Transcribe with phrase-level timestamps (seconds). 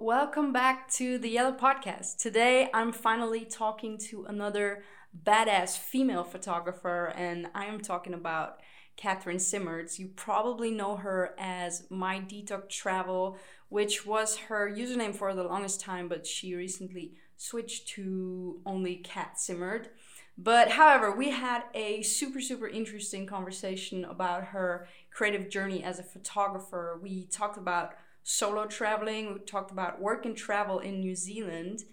[0.00, 2.18] welcome back to the Yellow Podcast.
[2.18, 4.82] Today, I'm finally talking to another
[5.24, 8.60] badass female photographer, and I am talking about
[8.96, 9.88] Catherine Simard.
[9.98, 13.38] You probably know her as My Detox Travel,
[13.68, 19.38] which was her username for the longest time, but she recently switched to only Cath
[19.38, 19.88] Simard.
[20.36, 26.02] But however, we had a super, super interesting conversation about her creative journey as a
[26.02, 26.98] photographer.
[27.02, 27.94] We talked about
[28.28, 31.84] solo traveling, we talked about work and travel in New Zealand.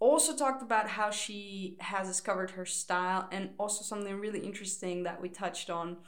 [0.00, 5.22] Also talked about how she has discovered her style, and also something really interesting that
[5.22, 5.98] we touched on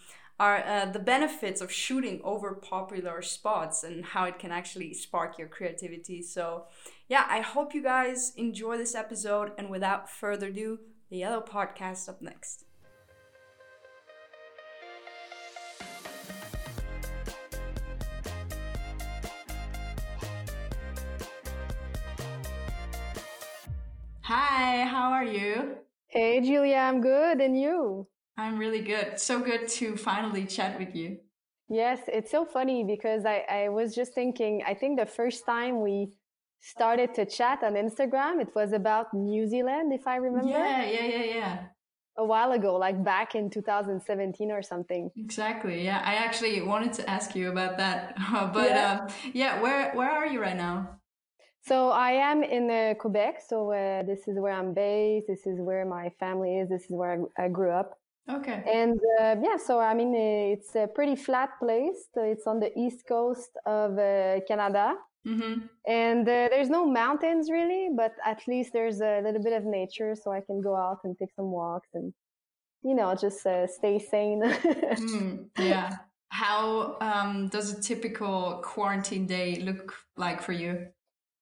[0.40, 5.38] are uh, the benefits of shooting over popular spots and how it can actually spark
[5.38, 6.22] your creativity.
[6.22, 6.64] So,
[7.08, 9.52] yeah, I hope you guys enjoy this episode.
[9.58, 12.67] And without further ado, the Yellow Podcast up next.
[24.28, 25.78] Hi, how are you?
[26.08, 27.40] Hey, Julia, I'm good.
[27.40, 28.06] And you?
[28.36, 29.18] I'm really good.
[29.18, 31.16] So good to finally chat with you.
[31.70, 35.80] Yes, it's so funny because I, I was just thinking, I think the first time
[35.80, 36.10] we
[36.60, 40.50] started to chat on Instagram, it was about New Zealand, if I remember.
[40.50, 41.58] Yeah, yeah, yeah, yeah.
[42.18, 45.10] A while ago, like back in 2017 or something.
[45.16, 45.82] Exactly.
[45.82, 48.14] Yeah, I actually wanted to ask you about that,
[48.52, 50.98] but yeah, um, yeah where where are you right now?
[51.68, 53.42] So I am in uh, Quebec.
[53.46, 55.26] So uh, this is where I'm based.
[55.26, 56.70] This is where my family is.
[56.70, 57.98] This is where I, I grew up.
[58.30, 58.62] Okay.
[58.66, 62.08] And uh, yeah, so I mean, it's a pretty flat place.
[62.14, 64.94] So it's on the east coast of uh, Canada.
[65.26, 65.66] Mm-hmm.
[65.86, 70.14] And uh, there's no mountains really, but at least there's a little bit of nature,
[70.14, 72.14] so I can go out and take some walks and,
[72.82, 74.42] you know, just uh, stay sane.
[74.42, 75.96] mm, yeah.
[76.30, 80.86] How um, does a typical quarantine day look like for you?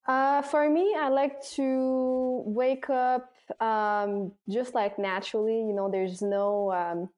[0.06, 5.58] Uh, for me, I like to wake up um, just like naturally.
[5.58, 7.08] You know, there's no um,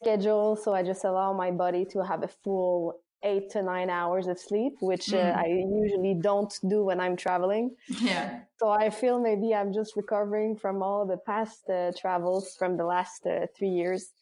[0.00, 4.26] schedule, so I just allow my body to have a full eight to nine hours
[4.26, 5.36] of sleep, which uh, mm.
[5.36, 7.74] I usually don't do when I'm traveling.
[8.00, 8.40] Yeah.
[8.60, 12.84] So I feel maybe I'm just recovering from all the past uh, travels from the
[12.84, 14.12] last uh, three years.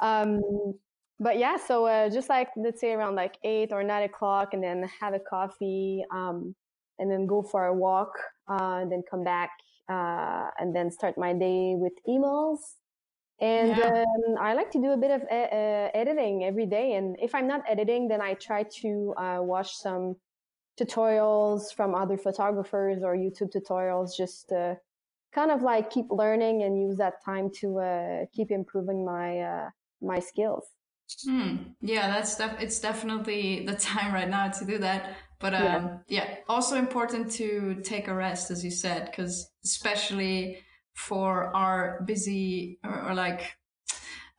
[0.00, 0.40] Um,
[1.18, 4.62] but yeah, so uh, just like let's say around like eight or nine o'clock, and
[4.62, 6.04] then have a coffee.
[6.98, 8.12] And then go for a walk,
[8.48, 9.50] uh, and then come back,
[9.88, 12.58] uh, and then start my day with emails.
[13.38, 14.04] And yeah.
[14.04, 16.94] um, I like to do a bit of e- uh, editing every day.
[16.94, 20.16] And if I'm not editing, then I try to uh, watch some
[20.80, 24.78] tutorials from other photographers or YouTube tutorials, just to
[25.32, 29.70] kind of like keep learning and use that time to uh, keep improving my uh,
[30.00, 30.64] my skills.
[31.24, 31.56] Hmm.
[31.80, 35.14] Yeah, that's def- it's definitely the time right now to do that.
[35.38, 36.24] But um, yeah.
[36.24, 40.62] yeah, also important to take a rest, as you said, because especially
[40.94, 43.56] for our busy or, or like,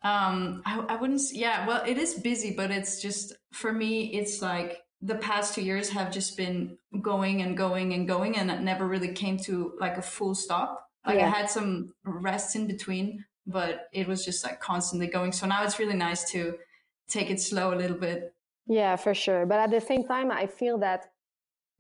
[0.02, 4.42] um, I, I wouldn't, yeah, well, it is busy, but it's just, for me, it's
[4.42, 8.62] like the past two years have just been going and going and going and it
[8.62, 10.84] never really came to like a full stop.
[11.06, 11.28] Like yeah.
[11.28, 15.32] I had some rests in between, but it was just like constantly going.
[15.32, 16.58] So now it's really nice to
[17.08, 18.34] take it slow a little bit
[18.68, 19.46] yeah, for sure.
[19.46, 21.06] But at the same time, I feel that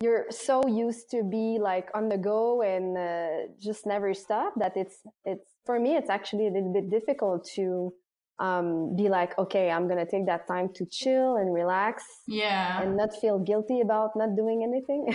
[0.02, 4.74] you're so used to be like on the go and uh, just never stop that
[4.75, 7.92] it's it's for me it's actually a little bit difficult to
[8.40, 12.81] um, be like okay i'm gonna take that time to chill and relax yeah.
[12.81, 15.08] and not feel guilty about not doing anything.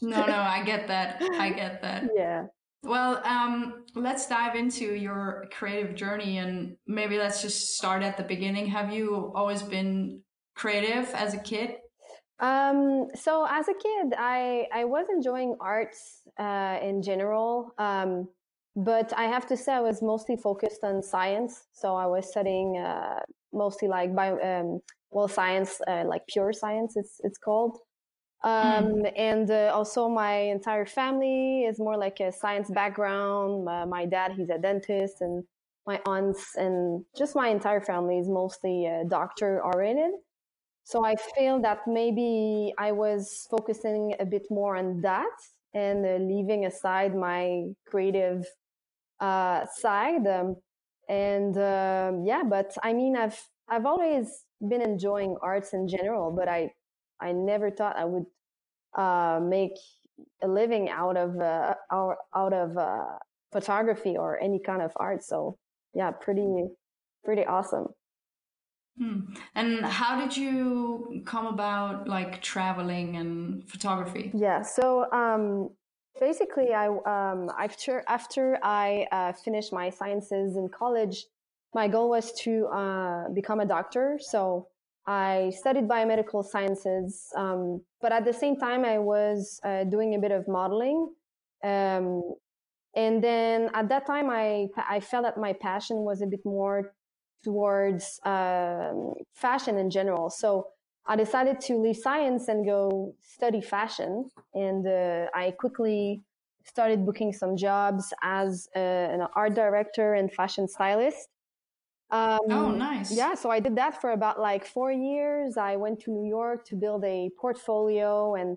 [0.00, 1.22] No no i get that.
[1.38, 2.04] I get that.
[2.16, 2.44] Yeah.
[2.82, 8.22] Well um, let's dive into your creative journey and maybe let's just start at the
[8.22, 8.68] beginning.
[8.68, 10.22] Have you always been
[10.58, 11.76] creative as a kid?
[12.40, 17.72] Um, so as a kid, I, I was enjoying arts, uh, in general.
[17.78, 18.28] Um,
[18.76, 21.64] but I have to say I was mostly focused on science.
[21.72, 23.20] So I was studying, uh,
[23.52, 24.80] mostly like bio, um,
[25.10, 27.78] well, science, uh, like pure science, it's, it's called.
[28.44, 29.12] Um, mm.
[29.16, 33.64] and uh, also my entire family is more like a science background.
[33.64, 35.42] My, my, dad, he's a dentist and
[35.88, 40.12] my aunts and just my entire family is mostly uh, doctor oriented.
[40.88, 45.36] So I feel that maybe I was focusing a bit more on that
[45.74, 48.46] and uh, leaving aside my creative
[49.20, 50.26] uh, side.
[50.26, 50.56] Um,
[51.08, 53.38] and uh, yeah, but I mean, I've
[53.68, 56.72] I've always been enjoying arts in general, but I
[57.20, 58.26] I never thought I would
[58.96, 59.76] uh, make
[60.42, 63.18] a living out of uh, out of uh,
[63.52, 65.22] photography or any kind of art.
[65.24, 65.58] So
[65.94, 66.48] yeah, pretty
[67.24, 67.88] pretty awesome.
[68.98, 69.20] Hmm.
[69.54, 74.32] And how did you come about like traveling and photography?
[74.34, 75.70] Yeah, so um,
[76.20, 81.26] basically, I um, after after I uh, finished my sciences in college,
[81.74, 84.18] my goal was to uh, become a doctor.
[84.20, 84.66] So
[85.06, 90.18] I studied biomedical sciences, um, but at the same time, I was uh, doing a
[90.18, 91.08] bit of modeling.
[91.62, 92.22] Um,
[92.96, 96.94] and then at that time, I I felt that my passion was a bit more
[97.42, 100.30] towards um, fashion in general.
[100.30, 100.68] So
[101.06, 104.30] I decided to leave science and go study fashion.
[104.54, 106.22] And uh, I quickly
[106.64, 111.28] started booking some jobs as a, an art director and fashion stylist.
[112.10, 113.10] Um, oh, nice.
[113.10, 115.56] Yeah, so I did that for about like four years.
[115.56, 118.56] I went to New York to build a portfolio, and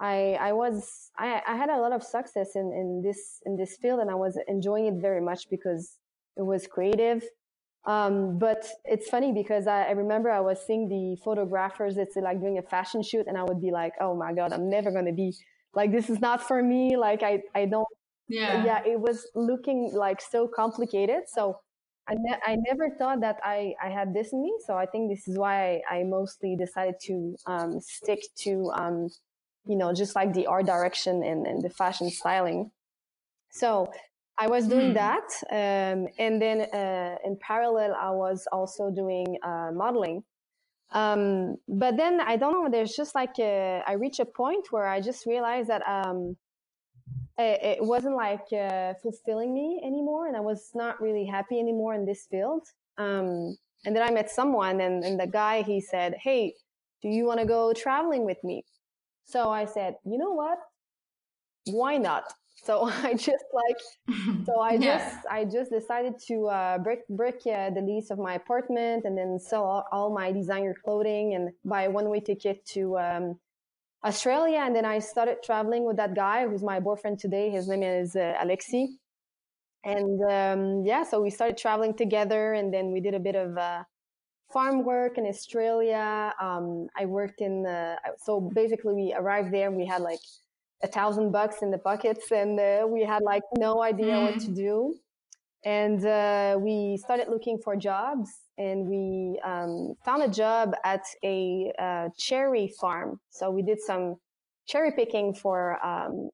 [0.00, 3.76] I I was I, I had a lot of success in in this in this
[3.76, 5.98] field, and I was enjoying it very much because
[6.36, 7.22] it was creative.
[7.86, 12.38] Um, but it's funny because I, I, remember I was seeing the photographers it's like
[12.38, 15.06] doing a fashion shoot and I would be like, oh my God, I'm never going
[15.06, 15.34] to be
[15.72, 16.96] like, this is not for me.
[16.98, 17.88] Like, I, I don't,
[18.28, 21.22] yeah, yeah, it was looking like so complicated.
[21.26, 21.58] So
[22.06, 24.54] I, ne- I never thought that I, I had this in me.
[24.66, 29.08] So I think this is why I, I mostly decided to, um, stick to, um,
[29.64, 32.72] you know, just like the art direction and, and the fashion styling.
[33.50, 33.90] So
[34.40, 34.94] I was doing mm.
[34.94, 35.28] that.
[35.50, 40.24] Um, and then uh, in parallel, I was also doing uh, modeling.
[40.92, 44.88] Um, but then I don't know, there's just like, a, I reached a point where
[44.88, 46.36] I just realized that um,
[47.38, 50.26] it, it, wasn't like uh, fulfilling me anymore.
[50.26, 52.62] And I was not really happy anymore in this field.
[52.96, 56.54] Um, and then I met someone, and, and the guy, he said, Hey,
[57.02, 58.64] do you want to go traveling with me?
[59.24, 60.58] So I said, You know what?
[61.66, 62.24] Why not?
[62.62, 64.98] So I just like, so I yeah.
[64.98, 69.16] just, I just decided to uh, break, break uh, the lease of my apartment and
[69.16, 73.38] then sell all, all, my designer clothing and buy a one way ticket to um,
[74.04, 74.58] Australia.
[74.58, 77.50] And then I started traveling with that guy who's my boyfriend today.
[77.50, 78.86] His name is uh, Alexi.
[79.82, 83.56] And um, yeah, so we started traveling together and then we did a bit of
[83.56, 83.84] uh,
[84.52, 86.34] farm work in Australia.
[86.38, 90.20] Um, I worked in, the, so basically we arrived there and we had like
[90.82, 94.22] a thousand bucks in the pockets and uh, we had like no idea mm.
[94.22, 94.94] what to do
[95.64, 101.70] and uh, we started looking for jobs and we um, found a job at a
[101.78, 104.16] uh, cherry farm so we did some
[104.66, 106.30] cherry picking for um,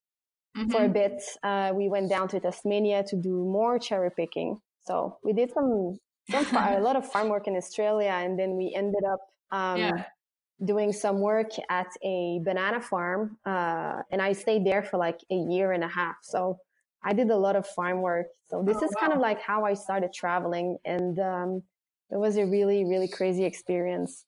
[0.57, 0.71] mm-hmm.
[0.71, 0.93] for a mm-hmm.
[0.93, 5.51] bit uh, we went down to tasmania to do more cherry picking so we did
[5.53, 5.99] some,
[6.31, 9.21] some a lot of farm work in australia and then we ended up
[9.51, 10.05] um, yeah
[10.65, 13.37] doing some work at a banana farm.
[13.45, 16.17] Uh, and I stayed there for like a year and a half.
[16.23, 16.59] So
[17.05, 18.27] I did a lot of farm work.
[18.49, 19.01] So this oh, is wow.
[19.01, 20.79] kind of like how I started traveling.
[20.85, 21.63] And um,
[22.11, 24.25] it was a really, really crazy experience.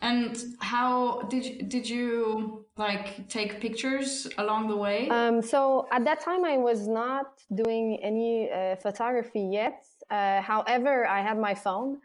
[0.00, 5.08] And how did you, did you like take pictures along the way?
[5.08, 9.82] Um, so at that time, I was not doing any uh, photography yet.
[10.10, 12.00] Uh, however, I had my phone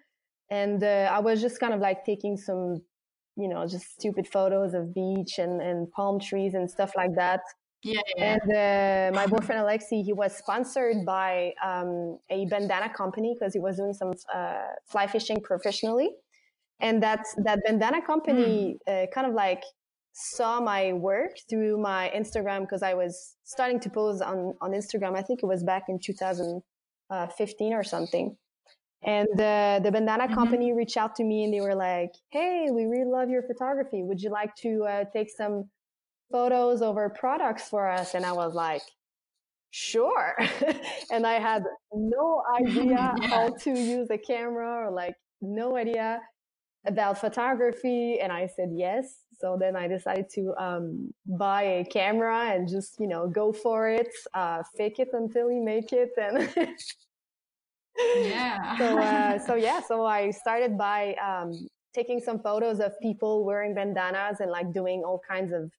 [0.50, 2.82] and uh, I was just kind of like taking some
[3.36, 7.42] you know, just stupid photos of beach and, and palm trees and stuff like that.
[7.84, 8.38] Yeah, yeah.
[8.44, 13.60] And uh, my boyfriend Alexi, he was sponsored by um, a bandana company because he
[13.60, 16.10] was doing some uh, fly fishing professionally.
[16.82, 19.04] And that that bandana company mm.
[19.04, 19.64] uh, kind of like
[20.14, 25.16] saw my work through my Instagram because I was starting to post on on Instagram.
[25.18, 28.36] I think it was back in 2015 or something.
[29.04, 30.34] And the, the bandana mm-hmm.
[30.34, 34.04] company reached out to me and they were like, Hey, we really love your photography.
[34.04, 35.70] Would you like to uh, take some
[36.32, 38.14] photos of our products for us?
[38.14, 38.82] And I was like,
[39.72, 40.36] sure.
[41.12, 41.64] and I had
[41.94, 42.84] no idea
[43.22, 43.28] yeah.
[43.28, 46.20] how to use a camera or like no idea
[46.86, 48.20] about photography.
[48.20, 49.20] And I said yes.
[49.40, 53.90] So then I decided to um, buy a camera and just, you know, go for
[53.90, 56.10] it, uh, fake it until you make it.
[56.18, 56.50] And
[58.18, 58.78] yeah.
[58.78, 61.52] so uh, so yeah, so I started by um,
[61.94, 65.72] taking some photos of people wearing bandanas and like doing all kinds of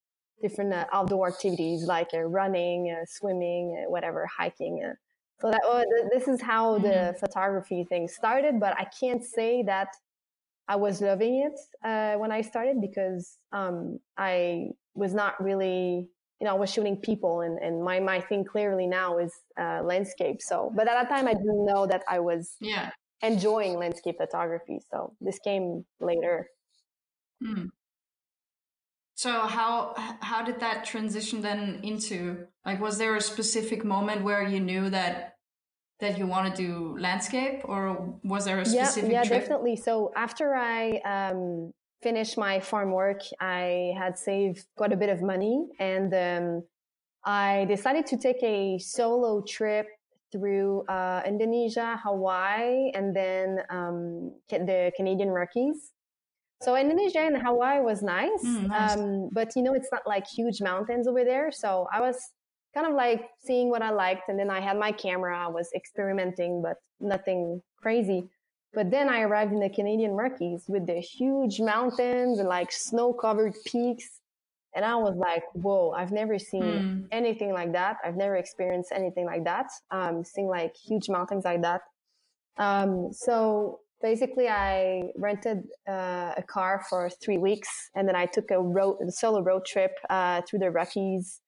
[0.42, 4.82] different uh, outdoor activities like uh, running, uh, swimming, uh, whatever, hiking.
[4.84, 4.94] Uh.
[5.40, 6.84] so that oh, this is how mm-hmm.
[6.84, 8.58] the photography thing started.
[8.58, 9.88] But I can't say that
[10.68, 16.08] I was loving it when I started because um, I was not really
[16.40, 19.82] you know, I was shooting people and, and my, my thing clearly now is uh,
[19.84, 20.40] landscape.
[20.40, 22.90] So, but at that time I didn't know that I was yeah.
[23.22, 24.80] enjoying landscape photography.
[24.90, 26.48] So this came later.
[27.42, 27.66] Hmm.
[29.14, 29.92] So how
[30.22, 34.88] how did that transition then into like was there a specific moment where you knew
[34.88, 35.34] that
[36.00, 39.10] that you want to do landscape, or was there a specific?
[39.10, 39.40] Yeah, yeah, trip?
[39.40, 39.76] definitely.
[39.76, 45.22] So after I um, finished my farm work, I had saved quite a bit of
[45.22, 46.64] money, and um,
[47.24, 49.86] I decided to take a solo trip
[50.32, 55.92] through uh, Indonesia, Hawaii, and then um, the Canadian Rockies.
[56.62, 58.96] So Indonesia and Hawaii was nice, mm, nice.
[58.96, 61.50] Um, but you know it's not like huge mountains over there.
[61.50, 62.16] So I was
[62.74, 65.36] kind of like seeing what I liked, and then I had my camera.
[65.36, 68.28] I was experimenting, but nothing crazy.
[68.72, 73.54] But then I arrived in the Canadian Rockies with the huge mountains and like snow-covered
[73.64, 74.20] peaks
[74.74, 77.06] and I was like, whoa, I've never seen mm.
[77.10, 77.96] anything like that.
[78.04, 79.66] I've never experienced anything like that.
[79.90, 81.82] Um, seeing like huge mountains like that.
[82.56, 88.50] Um, so basically I rented uh, a car for three weeks and then I took
[88.50, 91.40] a road, a solo road trip, uh, through the Rockies.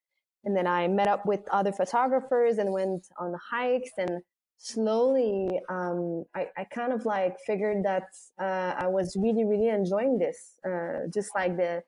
[0.43, 4.21] And then I met up with other photographers and went on hikes and
[4.57, 8.03] slowly, um, I, I, kind of like figured that,
[8.39, 11.83] uh, I was really, really enjoying this, uh, just like the,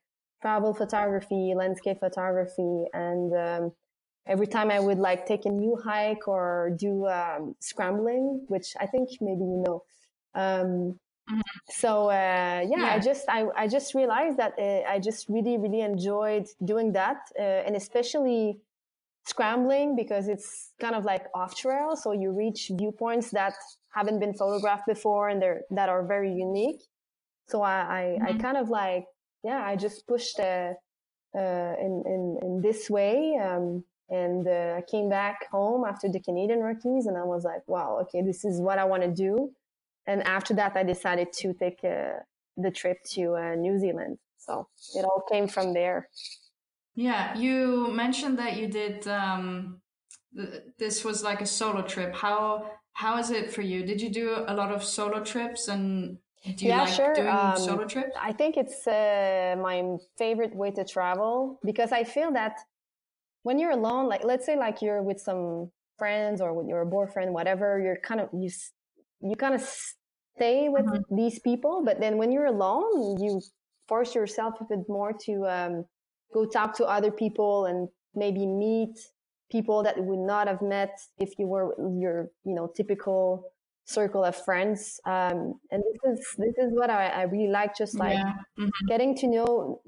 [0.46, 3.72] travel photography, landscape photography, and um,
[4.28, 8.86] every time I would like take a new hike or do um, scrambling, which I
[8.86, 9.84] think maybe you know.
[10.36, 11.42] Um, mm-hmm.
[11.70, 15.58] So uh, yeah, yeah, I just I, I just realized that uh, I just really
[15.58, 18.60] really enjoyed doing that, uh, and especially
[19.26, 23.54] scrambling because it's kind of like off trail, so you reach viewpoints that
[23.94, 26.82] haven't been photographed before and they're that are very unique.
[27.48, 28.26] So I I, mm-hmm.
[28.26, 29.06] I kind of like
[29.46, 30.74] yeah, I just pushed uh,
[31.36, 33.38] uh, in, in, in this way.
[33.38, 37.62] Um, and uh, I came back home after the Canadian Rockies and I was like,
[37.68, 39.52] wow, okay, this is what I want to do.
[40.08, 42.20] And after that, I decided to take uh,
[42.58, 44.18] the trip to uh, New Zealand.
[44.38, 46.10] So it all came from there.
[46.96, 49.08] Yeah, you mentioned that you did.
[49.08, 49.82] Um,
[50.36, 52.16] th- this was like a solo trip.
[52.16, 53.86] How how is it for you?
[53.86, 56.18] Did you do a lot of solo trips, and
[56.56, 57.14] do you yeah, like sure.
[57.14, 58.16] doing um, solo trips?
[58.20, 62.58] I think it's uh, my favorite way to travel because I feel that
[63.44, 67.34] when you're alone, like let's say like you're with some friends or with your boyfriend,
[67.34, 68.50] whatever, you're kind of you
[69.22, 69.62] you kind of
[70.36, 71.16] stay with mm-hmm.
[71.16, 73.42] these people, but then when you're alone, you
[73.88, 75.86] force yourself a bit more to um,
[76.36, 78.96] go talk to other people and maybe meet
[79.50, 81.74] people that would not have met if you were
[82.06, 83.52] your you know typical
[83.86, 85.00] circle of friends.
[85.06, 88.34] Um, and this is this is what I, I really like, just like yeah.
[88.60, 88.88] mm-hmm.
[88.88, 89.82] getting to know,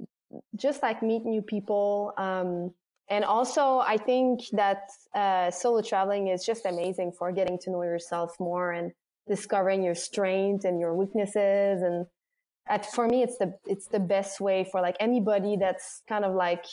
[0.56, 2.14] just like meet new people.
[2.18, 2.74] Um,
[3.10, 7.84] and also, I think that uh, solo traveling is just amazing for getting to know
[7.84, 8.92] yourself more and
[9.28, 11.82] discovering your strengths and your weaknesses.
[11.82, 12.06] And
[12.70, 16.34] at, for me, it's the it's the best way for like anybody that's kind of
[16.36, 16.66] like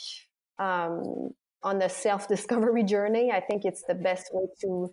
[0.59, 1.31] um,
[1.63, 3.31] on the self discovery journey.
[3.31, 4.89] I think it's the best way to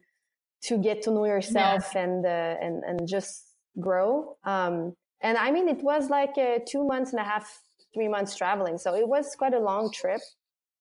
[0.62, 2.02] to get to know yourself yeah.
[2.02, 2.28] and, uh,
[2.60, 4.36] and, and just grow.
[4.44, 7.60] Um, and I mean, it was like a two months and a half,
[7.94, 8.78] three months traveling.
[8.78, 10.20] So it was quite a long trip.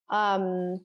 [0.10, 0.82] Um,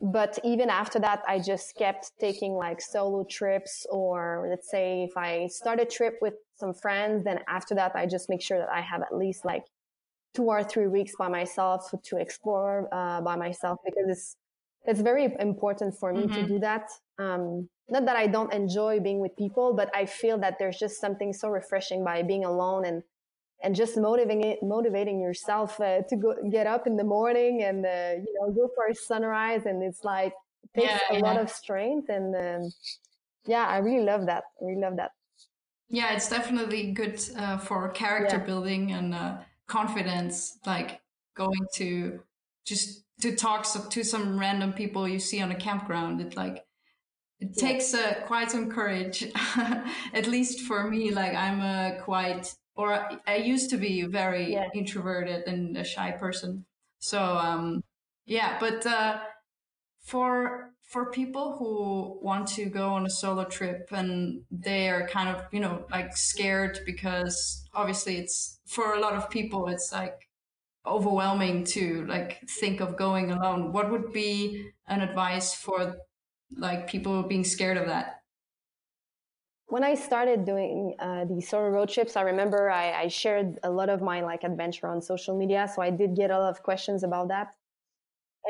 [0.00, 5.16] but even after that, I just kept taking like solo trips or let's say if
[5.16, 8.68] I start a trip with some friends, then after that, I just make sure that
[8.68, 9.64] I have at least like
[10.34, 14.36] two or three weeks by myself to explore, uh, by myself because it's,
[14.84, 16.34] it's very important for me mm-hmm.
[16.34, 16.90] to do that.
[17.18, 21.00] Um, not that I don't enjoy being with people, but I feel that there's just
[21.00, 23.02] something so refreshing by being alone and
[23.62, 27.84] and just motivating it, motivating yourself uh, to go get up in the morning and
[27.86, 30.34] uh, you know go for a sunrise and it's like
[30.64, 31.20] it takes yeah, a yeah.
[31.20, 32.70] lot of strength and um,
[33.46, 35.12] yeah I really love that I really love that
[35.94, 38.44] yeah it's definitely good uh, for character yeah.
[38.44, 39.36] building and uh,
[39.68, 41.00] confidence like
[41.36, 42.20] going to
[42.64, 46.64] just to talk to some random people you see on a campground it like
[47.40, 49.30] it takes uh, quite some courage
[50.12, 54.68] at least for me like i'm a quite or i used to be very yeah.
[54.74, 56.64] introverted and a shy person
[56.98, 57.82] so um
[58.26, 59.18] yeah but uh
[60.02, 65.28] for for people who want to go on a solo trip and they are kind
[65.28, 70.28] of you know like scared because obviously it's for a lot of people it's like
[70.86, 75.96] overwhelming to like think of going alone what would be an advice for
[76.56, 78.20] like people being scared of that?
[79.66, 83.58] When I started doing uh, these sort of road trips, I remember I, I, shared
[83.62, 86.50] a lot of my like adventure on social media, so I did get a lot
[86.50, 87.54] of questions about that.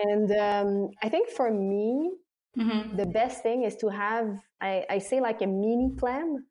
[0.02, 2.10] And um, I think for me,
[2.58, 2.96] mm-hmm.
[2.96, 6.44] the best thing is to have I, I say like a mini plan,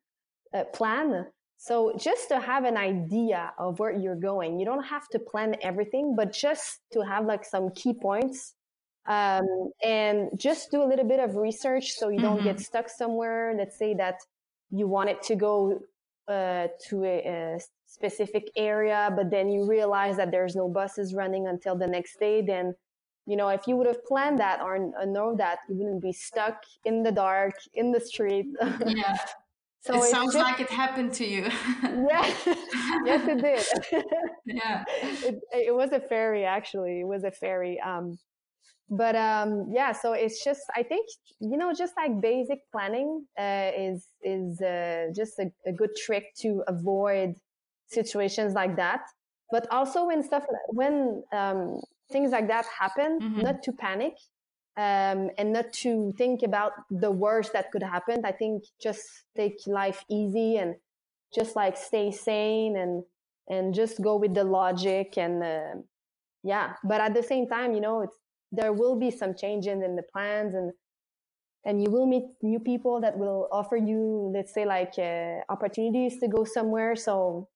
[0.54, 1.26] uh, plan.
[1.56, 5.56] So just to have an idea of where you're going, you don't have to plan
[5.62, 8.54] everything, but just to have like some key points
[9.06, 12.46] um, and just do a little bit of research so you don't mm-hmm.
[12.46, 13.54] get stuck somewhere.
[13.56, 14.16] Let's say that
[14.70, 15.80] you wanted to go
[16.28, 21.46] uh, to a, a, specific area, but then you realize that there's no buses running
[21.46, 22.42] until the next day.
[22.42, 22.74] Then,
[23.26, 26.62] you know, if you would have planned that or know that, you wouldn't be stuck
[26.84, 28.46] in the dark in the street.
[28.86, 29.16] Yeah.
[29.86, 31.42] So it sounds just, like it happened to you.
[31.82, 32.34] yeah,
[33.04, 34.02] yes, it did.
[34.46, 37.78] yeah, it, it was a ferry, Actually, it was a ferry.
[37.80, 38.18] Um,
[38.88, 41.06] but um, yeah, so it's just I think
[41.38, 46.34] you know just like basic planning uh, is is uh, just a, a, good trick
[46.40, 47.34] to avoid
[47.88, 49.02] situations like that.
[49.50, 51.80] But also when stuff when um,
[52.14, 53.40] things like that happen, mm-hmm.
[53.40, 54.14] not to panic
[54.76, 58.24] um, and not to think about the worst that could happen.
[58.24, 59.04] I think just
[59.36, 60.76] take life easy and
[61.34, 63.02] just like stay sane and
[63.54, 65.74] and just go with the logic and uh,
[66.42, 66.74] yeah.
[66.84, 68.16] But at the same time, you know, it's
[68.52, 70.72] there will be some changes in the plans and
[71.66, 76.20] and you will meet new people that will offer you let's say like uh, opportunities
[76.20, 77.48] to go somewhere so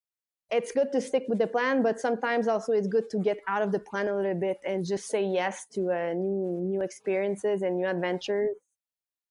[0.50, 3.62] it's good to stick with the plan but sometimes also it's good to get out
[3.62, 7.62] of the plan a little bit and just say yes to uh, new new experiences
[7.62, 8.50] and new adventures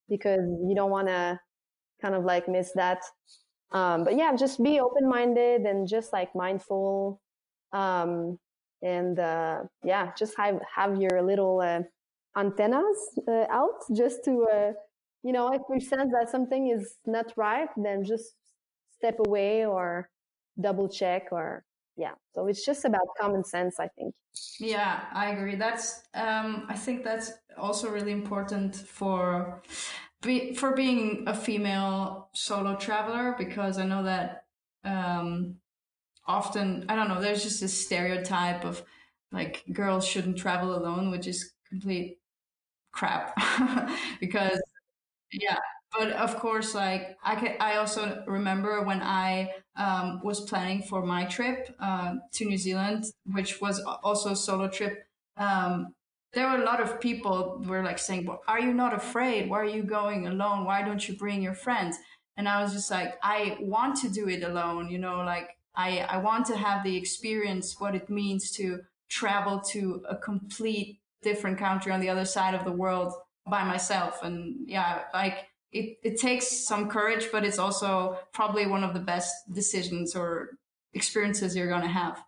[0.08, 1.38] because you don't want to
[2.00, 3.02] kind of like miss that.
[3.70, 7.20] Um, but yeah just be open-minded and just like mindful.
[7.72, 8.38] Um,
[8.80, 11.80] and uh, yeah, just have have your little uh,
[12.36, 14.72] antennas uh, out just to uh,
[15.22, 18.34] you know if we sense that something is not right, then just
[18.96, 20.08] step away or
[20.60, 21.64] double check or
[21.96, 22.12] yeah.
[22.34, 24.14] So it's just about common sense, I think.
[24.60, 25.56] Yeah, I agree.
[25.56, 29.62] That's um, I think that's also really important for
[30.22, 34.44] be, for being a female solo traveler because I know that
[34.84, 35.56] um,
[36.28, 38.84] often i don't know there's just this stereotype of
[39.32, 42.18] like girls shouldn't travel alone which is complete
[42.92, 43.34] crap
[44.20, 44.60] because
[45.32, 45.58] yeah
[45.96, 51.04] but of course like i can i also remember when i um, was planning for
[51.04, 55.04] my trip uh, to new zealand which was also a solo trip.
[55.36, 55.94] Um,
[56.32, 59.48] there were a lot of people were like saying well, are you not afraid?
[59.48, 60.64] Why are you going alone?
[60.64, 61.96] Why don't you bring your friends?
[62.36, 65.98] And i was just like i want to do it alone you know like I,
[66.00, 71.56] I want to have the experience, what it means to travel to a complete different
[71.56, 73.12] country on the other side of the world
[73.48, 74.22] by myself.
[74.22, 79.00] And yeah, like it, it takes some courage, but it's also probably one of the
[79.00, 80.58] best decisions or
[80.94, 82.22] experiences you're going to have.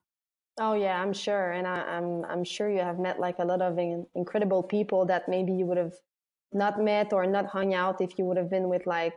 [0.58, 3.44] Oh yeah, I'm sure, and I, am I'm, I'm sure you have met like a
[3.44, 5.94] lot of in, incredible people that maybe you would have
[6.52, 9.14] not met or not hung out if you would have been with like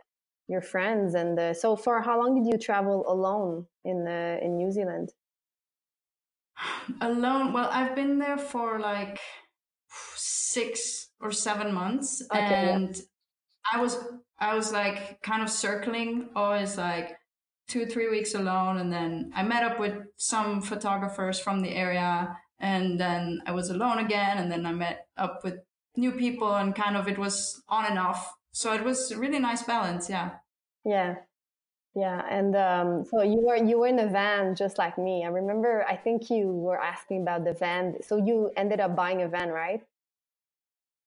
[0.48, 1.14] your friends.
[1.14, 5.10] And uh, so, for how long did you travel alone in uh, in New Zealand?
[7.00, 7.52] Alone?
[7.52, 9.18] Well, I've been there for like
[10.14, 13.02] six or seven months, okay, and yeah.
[13.72, 13.98] I was
[14.38, 17.16] I was like kind of circling always like
[17.68, 22.36] two three weeks alone, and then I met up with some photographers from the area,
[22.58, 25.58] and then I was alone again, and then I met up with
[25.96, 28.34] new people, and kind of it was on and off.
[28.52, 30.30] So it was a really nice balance yeah.
[30.84, 31.16] Yeah.
[31.96, 35.24] Yeah and um, so you were you were in a van just like me.
[35.24, 37.96] I remember i think you were asking about the van.
[38.02, 39.82] So you ended up buying a van right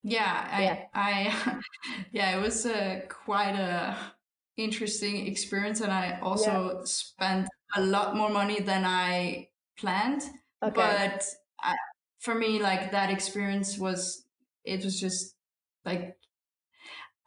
[0.07, 0.79] yeah i yeah.
[0.93, 1.59] i
[2.11, 3.95] yeah it was a quite a
[4.55, 6.85] interesting experience and i also yeah.
[6.85, 10.23] spent a lot more money than i planned
[10.63, 10.73] okay.
[10.73, 11.25] but
[11.61, 11.75] I,
[12.19, 14.23] for me like that experience was
[14.63, 15.35] it was just
[15.85, 16.17] like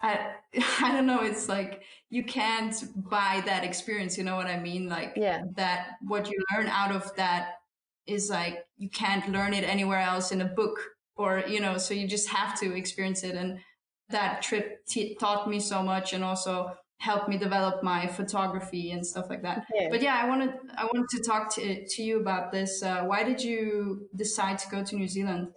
[0.03, 0.33] I,
[0.81, 1.21] I don't know.
[1.23, 4.17] It's like you can't buy that experience.
[4.17, 4.89] You know what I mean?
[4.89, 5.43] Like yeah.
[5.57, 7.61] that, what you learn out of that
[8.07, 10.81] is like, you can't learn it anywhere else in a book
[11.21, 13.35] or, you know, so you just have to experience it.
[13.35, 13.61] And
[14.09, 19.07] that trip t- taught me so much and also helped me develop my photography and
[19.07, 19.67] stuff like that.
[19.75, 19.89] Yeah.
[19.91, 22.83] But yeah, I wanted, I wanted to talk to, to you about this.
[22.83, 25.49] Uh, why did you decide to go to New Zealand?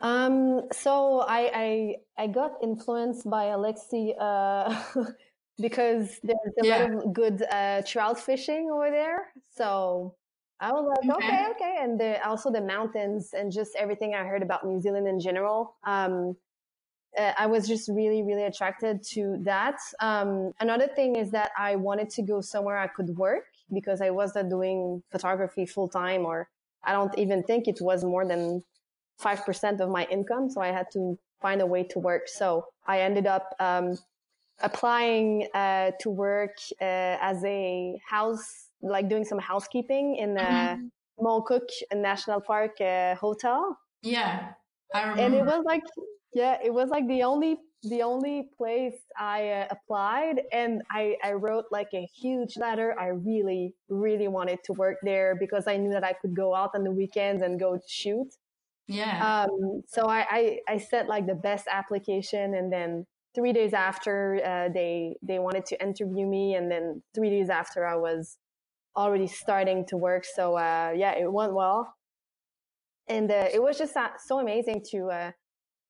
[0.00, 4.74] Um, so I, I, I got influenced by Alexi uh,
[5.60, 6.78] because there's a yeah.
[6.84, 9.32] lot of good uh, trout fishing over there.
[9.56, 10.14] So
[10.60, 11.76] I was like, okay, okay, okay.
[11.80, 15.76] and the, also the mountains and just everything I heard about New Zealand in general.
[15.84, 16.36] Um,
[17.18, 19.78] uh, I was just really, really attracted to that.
[20.00, 24.10] Um, another thing is that I wanted to go somewhere I could work because I
[24.10, 26.48] wasn't doing photography full time, or
[26.84, 28.62] I don't even think it was more than
[29.20, 30.50] 5% of my income.
[30.50, 32.28] So I had to find a way to work.
[32.28, 33.98] So I ended up um,
[34.60, 42.02] applying uh, to work uh, as a house, like doing some housekeeping in the mm-hmm.
[42.02, 43.78] National Park uh, hotel.
[44.02, 44.52] Yeah.
[44.94, 45.22] I remember.
[45.22, 45.82] And it was like,
[46.32, 51.32] yeah, it was like the only the only place I uh, applied, and I I
[51.32, 52.94] wrote like a huge letter.
[52.98, 56.70] I really really wanted to work there because I knew that I could go out
[56.74, 58.34] on the weekends and go shoot.
[58.86, 59.44] Yeah.
[59.44, 64.40] Um, so I, I I set like the best application, and then three days after
[64.44, 68.36] uh, they they wanted to interview me, and then three days after I was
[68.96, 70.24] already starting to work.
[70.24, 71.94] So uh, yeah, it went well,
[73.08, 75.30] and uh, it was just uh, so amazing to uh,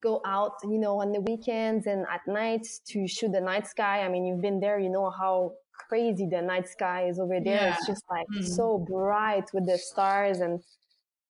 [0.03, 4.03] go out, you know, on the weekends and at night to shoot the night sky.
[4.03, 5.53] I mean, you've been there, you know how
[5.89, 7.63] crazy the night sky is over there.
[7.63, 7.75] Yeah.
[7.77, 8.45] It's just like mm.
[8.45, 10.61] so bright with the stars and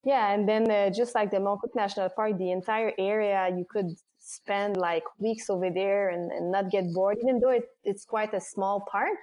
[0.02, 3.66] yeah, and then uh, just like the Mont Cook National Park, the entire area, you
[3.68, 8.06] could spend like weeks over there and, and not get bored, even though it, it's
[8.06, 9.18] quite a small park.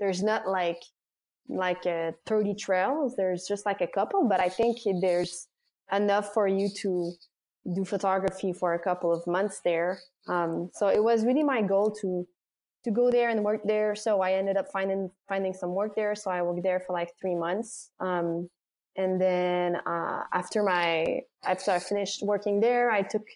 [0.00, 0.80] There's not like
[1.48, 3.14] like uh, 30 trails.
[3.16, 5.48] There's just like a couple, but I think there's
[5.92, 7.12] enough for you to
[7.74, 10.00] do photography for a couple of months there.
[10.26, 12.26] Um, so it was really my goal to
[12.84, 13.94] to go there and work there.
[13.96, 16.14] So I ended up finding finding some work there.
[16.14, 17.90] So I worked there for like three months.
[18.00, 18.48] Um,
[18.96, 23.26] and then uh, after my after I finished working there, I took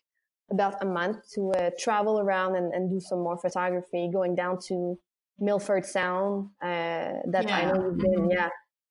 [0.50, 4.58] about a month to uh, travel around and, and do some more photography, going down
[4.68, 4.98] to
[5.38, 6.50] Milford Sound.
[6.60, 7.56] Uh, that yeah.
[7.56, 8.12] I know you've been.
[8.12, 8.30] Mm-hmm.
[8.30, 8.48] Yeah,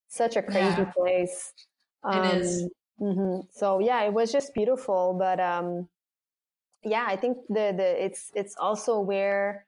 [0.08, 0.92] such a crazy yeah.
[0.96, 1.54] place.
[2.04, 2.70] Um, it is.
[3.00, 3.48] Mm-hmm.
[3.52, 5.16] So yeah, it was just beautiful.
[5.18, 5.88] But um,
[6.84, 9.66] yeah, I think the the it's it's also where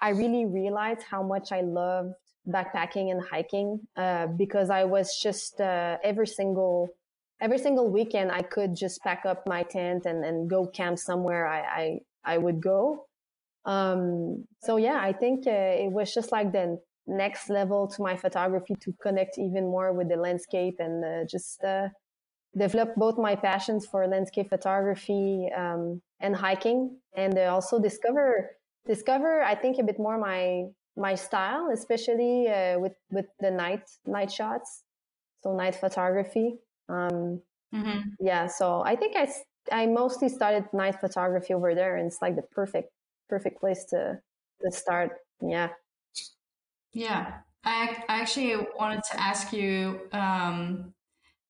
[0.00, 2.14] I really realized how much I loved
[2.48, 6.94] backpacking and hiking uh, because I was just uh, every single
[7.42, 11.46] every single weekend I could just pack up my tent and, and go camp somewhere
[11.46, 13.06] I, I, I would go.
[13.64, 18.16] Um, so yeah, I think uh, it was just like the next level to my
[18.16, 21.88] photography to connect even more with the landscape and uh, just uh,
[22.56, 28.50] develop both my passions for landscape photography um, and hiking, and also discover
[28.86, 30.64] discover I think a bit more my
[30.96, 34.82] my style, especially uh, with with the night night shots,
[35.42, 36.58] so night photography.
[36.88, 37.40] Um,
[37.74, 38.00] mm-hmm.
[38.20, 39.32] Yeah, so I think I
[39.70, 42.92] I mostly started night photography over there, and it's like the perfect
[43.34, 44.00] perfect place to
[44.60, 45.10] to start.
[45.40, 45.68] Yeah.
[46.92, 47.22] Yeah,
[47.64, 47.78] I
[48.12, 49.72] I actually wanted to ask you,
[50.12, 50.92] um,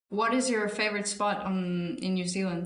[0.08, 1.56] what is your favorite spot on
[2.04, 2.64] in New Zealand?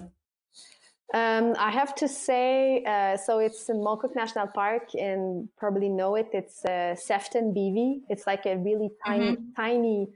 [1.15, 6.17] Um, I have to say, uh, so it's in Mont National Park, and probably know
[6.17, 6.29] it.
[6.33, 7.91] It's uh, Sefton Bivvy.
[8.13, 9.63] It's like a really tiny, mm-hmm.
[9.63, 10.09] tiny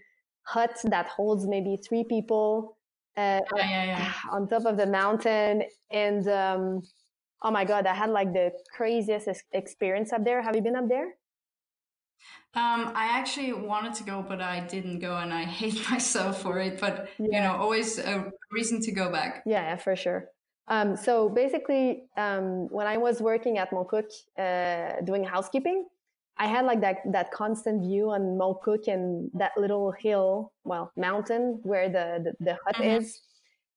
[0.42, 2.76] hut that holds maybe three people
[3.16, 4.12] uh, yeah, yeah, yeah.
[4.34, 5.62] on top of the mountain.
[5.90, 6.82] And um,
[7.42, 10.42] oh my god, I had like the craziest experience up there.
[10.42, 11.14] Have you been up there?
[12.54, 16.58] Um, I actually wanted to go, but I didn't go, and I hate myself for
[16.58, 16.80] it.
[16.80, 19.42] But you know, always a reason to go back.
[19.46, 20.28] Yeah, for sure.
[20.68, 25.86] Um, so basically, um, when I was working at Montcook uh, doing housekeeping,
[26.38, 31.60] I had like that that constant view on Montcook and that little hill, well, mountain
[31.62, 33.02] where the the, the hut mm-hmm.
[33.02, 33.20] is.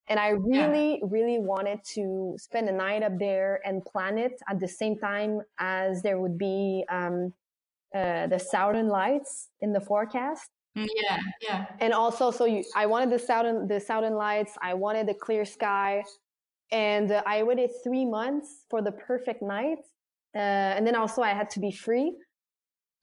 [0.10, 1.08] And I really, yeah.
[1.10, 5.42] really wanted to spend a night up there and plan it at the same time
[5.60, 7.34] as there would be um,
[7.96, 10.50] uh, the southern lights in the forecast.
[10.78, 11.66] Mm, yeah, yeah.
[11.80, 14.54] And also, so you, I wanted the southern the southern lights.
[14.62, 16.04] I wanted the clear sky
[16.72, 19.78] and uh, I waited three months for the perfect night.
[20.36, 20.40] Uh,
[20.76, 22.14] and then also I had to be free.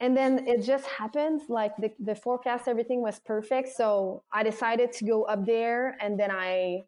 [0.00, 3.68] And then it just happened like the, the forecast, everything was perfect.
[3.76, 6.84] So I decided to go up there and then I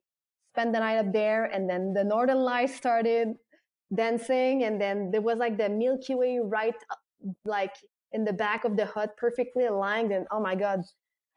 [0.54, 3.34] spent the night up there and then the Northern Lights started
[3.94, 6.74] dancing and then there was like the Milky Way right
[7.44, 7.74] like
[8.12, 10.80] in the back of the hut perfectly aligned and oh my god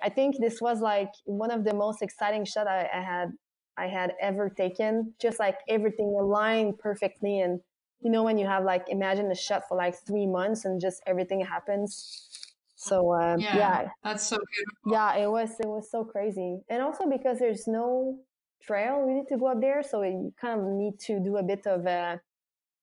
[0.01, 3.29] I think this was like one of the most exciting shot I, I had
[3.77, 5.13] I had ever taken.
[5.21, 7.39] Just like everything aligned perfectly.
[7.39, 7.59] And
[8.01, 11.01] you know, when you have like, imagine a shot for like three months and just
[11.08, 12.29] everything happens.
[12.75, 14.91] So uh, yeah, yeah, that's so beautiful.
[14.91, 18.19] Yeah, it was it was so crazy, and also because there's no
[18.62, 21.65] trail really to go up there, so you kind of need to do a bit
[21.65, 22.17] of uh,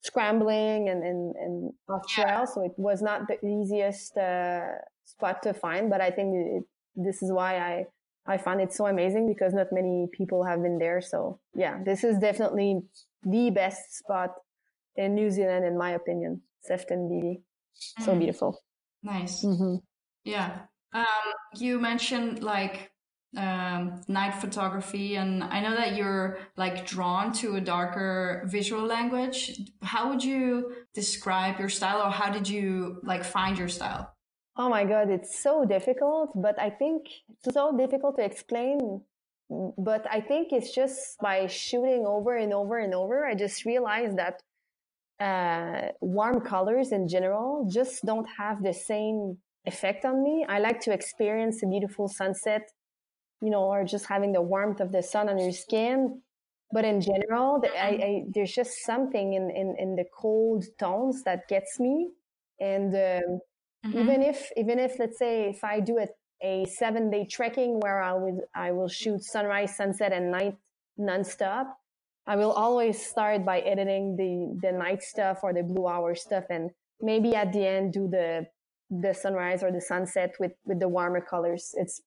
[0.01, 2.27] scrambling and and, and off trail.
[2.27, 2.45] Yeah.
[2.47, 4.63] So it was not the easiest uh,
[5.05, 6.65] spot to find, but I think it,
[6.97, 7.85] this is why I
[8.27, 11.01] I find it so amazing because not many people have been there.
[11.01, 12.81] So yeah, this is definitely
[13.23, 14.31] the best spot
[14.97, 16.43] in New Zealand, in my opinion.
[16.63, 17.43] Sefton.
[17.75, 18.19] So mm.
[18.19, 18.63] beautiful.
[19.03, 19.45] Nice.
[19.45, 19.77] Mm-hmm.
[20.25, 20.61] Yeah.
[20.93, 21.07] Um,
[21.57, 22.93] you mentioned like
[23.37, 29.61] um, night photography, and I know that you're like drawn to a darker visual language.
[29.83, 34.15] How would you describe your style, or how did you like find your style?
[34.57, 39.01] Oh my God, it's so difficult, but I think it's so difficult to explain
[39.79, 44.17] but I think it's just by shooting over and over and over, I just realized
[44.19, 44.43] that
[45.21, 50.45] uh, warm colors in general just don't have the same effect on me.
[50.49, 52.69] I like to experience a beautiful sunset,
[53.41, 56.21] you know, or just having the warmth of the sun on your skin.
[56.73, 57.89] But in general, I.
[57.89, 62.11] I, there's just something in, in, in the cold tones that gets me.
[62.61, 63.41] And um,
[63.85, 63.99] mm-hmm.
[63.99, 66.09] even if even if let's say if I do a,
[66.43, 70.57] a seven day trekking where I would I will shoot sunrise, sunset, and night
[70.99, 71.67] nonstop,
[72.27, 76.45] I will always start by editing the the night stuff or the blue hour stuff,
[76.51, 78.47] and maybe at the end do the
[78.91, 81.75] the sunrise or the sunset with with the warmer colors.
[81.75, 82.01] It's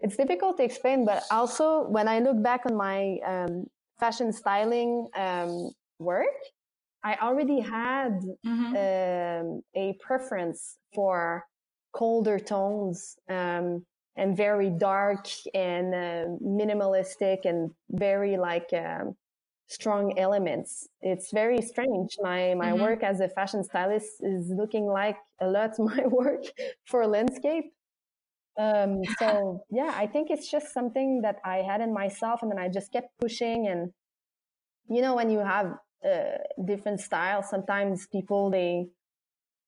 [0.00, 3.66] it's difficult to explain, but also when I look back on my um,
[3.98, 6.36] fashion styling um, work,
[7.02, 8.76] I already had mm-hmm.
[8.76, 11.44] um, a preference for
[11.92, 19.16] colder tones um, and very dark and uh, minimalistic and very like um,
[19.68, 20.88] strong elements.
[21.00, 22.16] It's very strange.
[22.20, 22.82] My my mm-hmm.
[22.82, 26.44] work as a fashion stylist is looking like a lot my work
[26.84, 27.72] for landscape.
[28.58, 32.58] Um, so yeah, I think it's just something that I had in myself, and then
[32.58, 33.66] I just kept pushing.
[33.68, 33.92] And
[34.88, 35.74] you know, when you have
[36.04, 38.88] uh, different styles, sometimes people they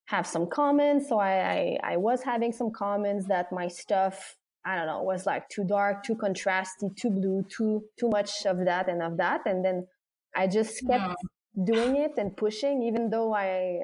[0.07, 1.09] have some comments.
[1.09, 5.07] So I, I I was having some comments that my stuff I don't know, it
[5.07, 9.17] was like too dark, too contrasty, too blue, too too much of that and of
[9.17, 9.43] that.
[9.47, 9.87] And then
[10.37, 11.65] I just kept yeah.
[11.65, 13.81] doing it and pushing, even though I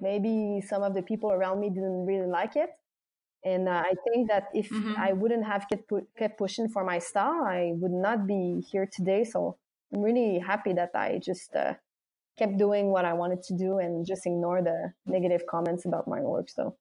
[0.00, 2.70] maybe some of the people around me didn't really like it.
[3.44, 4.94] And uh, I think that if mm-hmm.
[4.96, 8.88] I wouldn't have kept, pu- kept pushing for my style, I would not be here
[8.90, 9.24] today.
[9.24, 9.58] So
[9.92, 11.74] I'm really happy that I just uh,
[12.38, 16.20] kept doing what I wanted to do and just ignore the negative comments about my
[16.20, 16.48] work.
[16.50, 16.76] So.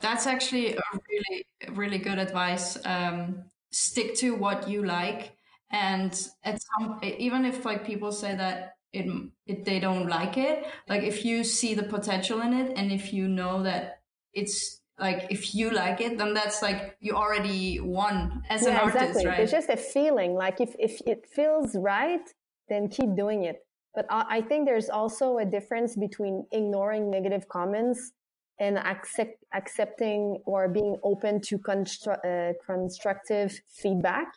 [0.00, 2.78] That's actually a really, really good advice.
[2.84, 5.32] Um, stick to what you like,
[5.70, 6.12] and
[6.44, 9.06] at some, even if like people say that it,
[9.46, 13.12] it they don't like it, like if you see the potential in it, and if
[13.12, 14.00] you know that
[14.32, 18.76] it's like if you like it, then that's like you already won as yeah, an
[18.76, 19.26] artist, exactly.
[19.26, 19.40] right?
[19.40, 20.34] It's just a feeling.
[20.34, 22.26] Like if if it feels right,
[22.68, 23.64] then keep doing it.
[23.94, 28.12] But I think there's also a difference between ignoring negative comments
[28.60, 34.28] and accept, accepting or being open to constru- uh, constructive feedback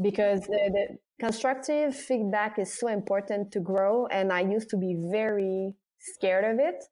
[0.00, 4.96] because the, the, constructive feedback is so important to grow and i used to be
[5.12, 6.84] very scared of it.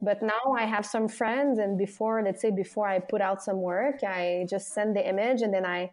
[0.00, 3.60] But now i have some friends and before let's say before i put out some
[3.60, 5.90] work i just send the image and then i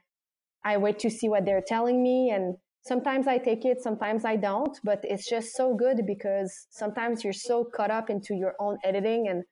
[0.64, 2.30] i wait to see what they're telling me.
[2.30, 7.24] And sometimes i take it sometimes i don't but it's just so good because sometimes
[7.24, 9.44] you're so caught up into your own editing and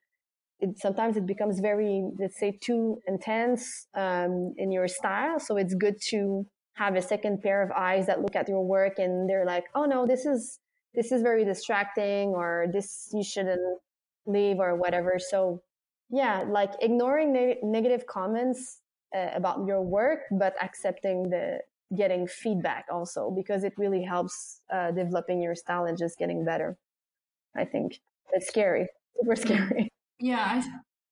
[0.64, 5.40] it, sometimes it becomes very, let's say, too intense um, in your style.
[5.40, 6.46] So it's good to
[6.76, 9.86] have a second pair of eyes that look at your work and they're like, oh
[9.86, 10.60] no, this is
[10.96, 13.80] this is very distracting, or this you shouldn't
[14.28, 15.18] leave, or whatever.
[15.18, 15.62] So
[16.10, 18.80] yeah, like ignoring ne- negative comments
[19.16, 21.60] uh, about your work, but accepting the
[21.98, 26.78] getting feedback also because it really helps uh, developing your style and just getting better.
[27.56, 28.00] I think
[28.32, 28.88] it's scary,
[29.20, 29.90] super scary.
[30.24, 30.64] Yeah, I,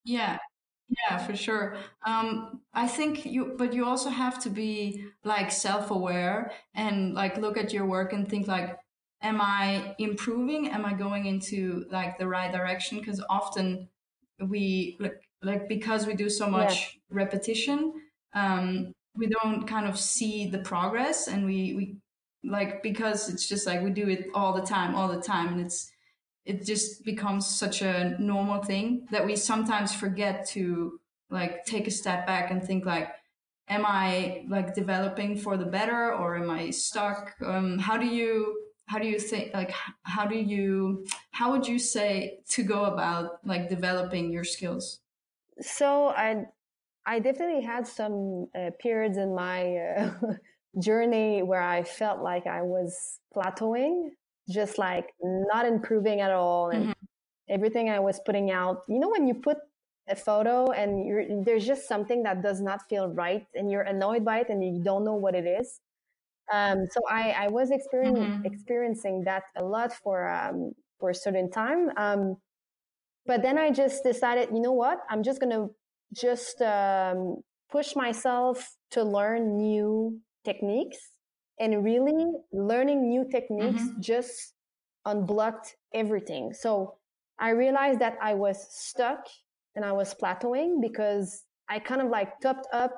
[0.05, 0.37] yeah,
[0.89, 1.77] yeah, for sure.
[2.05, 7.57] Um, I think you, but you also have to be like self-aware and like look
[7.57, 8.77] at your work and think like,
[9.21, 10.69] am I improving?
[10.69, 12.99] Am I going into like the right direction?
[12.99, 13.89] Because often
[14.39, 17.93] we like, like because we do so much repetition,
[18.33, 21.97] um, we don't kind of see the progress, and we we
[22.43, 25.61] like because it's just like we do it all the time, all the time, and
[25.61, 25.91] it's
[26.45, 30.99] it just becomes such a normal thing that we sometimes forget to
[31.29, 33.09] like take a step back and think like
[33.69, 37.35] am i like developing for the better or am i stuck?
[37.45, 39.73] Um, how do you how do you think like
[40.03, 44.99] how do you how would you say to go about like developing your skills?
[45.61, 46.45] So i
[47.05, 50.11] i definitely had some uh, periods in my uh,
[50.79, 54.09] journey where i felt like i was plateauing
[54.53, 56.91] just like not improving at all and mm-hmm.
[57.49, 59.57] everything i was putting out you know when you put
[60.07, 64.25] a photo and you're there's just something that does not feel right and you're annoyed
[64.25, 65.79] by it and you don't know what it is
[66.51, 68.45] um, so i i was experiencing mm-hmm.
[68.45, 72.35] experiencing that a lot for um, for a certain time um,
[73.25, 75.67] but then i just decided you know what i'm just gonna
[76.13, 77.37] just um,
[77.71, 81.10] push myself to learn new techniques
[81.61, 84.01] and really learning new techniques mm-hmm.
[84.01, 84.53] just
[85.05, 86.53] unblocked everything.
[86.53, 86.95] So
[87.39, 89.27] I realized that I was stuck
[89.75, 92.91] and I was plateauing because I kind of like topped up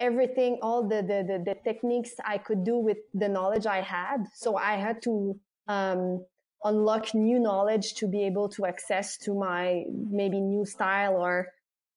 [0.00, 4.24] everything, all the, the, the, the, techniques I could do with the knowledge I had.
[4.34, 6.24] So I had to, um,
[6.64, 11.48] unlock new knowledge to be able to access to my maybe new style or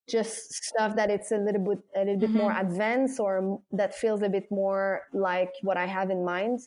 [0.07, 2.39] just stuff that it's a little bit, a little bit mm-hmm.
[2.39, 6.59] more advanced or that feels a bit more like what I have in mind.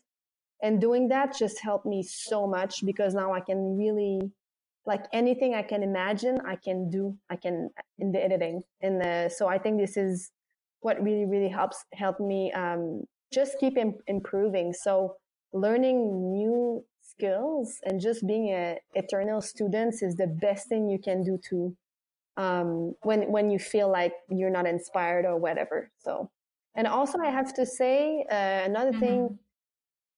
[0.62, 4.20] And doing that just helped me so much because now I can really
[4.84, 8.62] like anything I can imagine, I can do, I can in the editing.
[8.82, 10.30] And uh, so I think this is
[10.80, 14.72] what really, really helps help me um, just keep Im- improving.
[14.72, 15.16] So
[15.52, 21.22] learning new skills and just being a eternal student is the best thing you can
[21.22, 21.76] do to
[22.36, 25.90] um, when when you feel like you're not inspired or whatever.
[25.98, 26.30] So,
[26.74, 29.00] and also I have to say uh, another mm-hmm.
[29.00, 29.38] thing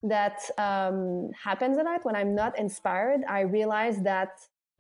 [0.03, 3.21] that um, happens a lot when I'm not inspired.
[3.29, 4.31] I realize that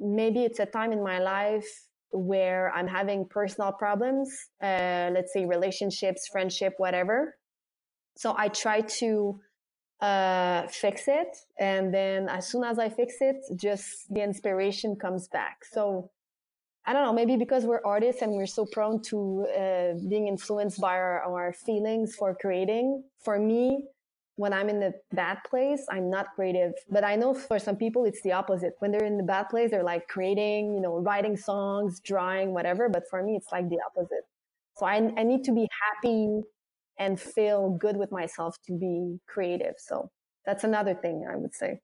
[0.01, 4.29] maybe it's a time in my life where I'm having personal problems,
[4.63, 7.37] uh, let's say relationships, friendship, whatever.
[8.17, 9.41] So I try to
[10.01, 11.37] uh, fix it.
[11.59, 15.65] And then as soon as I fix it, just the inspiration comes back.
[15.65, 16.11] So
[16.85, 20.81] I don't know, maybe because we're artists and we're so prone to uh, being influenced
[20.81, 23.05] by our, our feelings for creating.
[23.25, 23.85] For me,
[24.37, 26.73] when I'm in the bad place, I'm not creative.
[26.91, 28.73] But I know for some people, it's the opposite.
[28.81, 32.89] When they're in the bad place, they're like creating, you know, writing songs, drawing, whatever.
[32.89, 34.25] But for me, it's like the opposite.
[34.77, 36.41] So I, I need to be happy
[36.99, 39.75] and feel good with myself to be creative.
[39.79, 40.11] So
[40.45, 41.79] that's another thing I would say.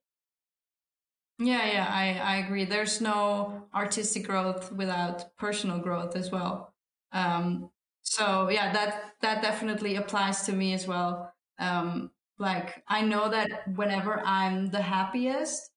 [1.39, 2.65] Yeah, yeah, I, I agree.
[2.65, 6.73] There's no artistic growth without personal growth as well.
[7.13, 7.69] Um,
[8.01, 11.33] so yeah, that that definitely applies to me as well.
[11.57, 15.71] Um, like I know that whenever I'm the happiest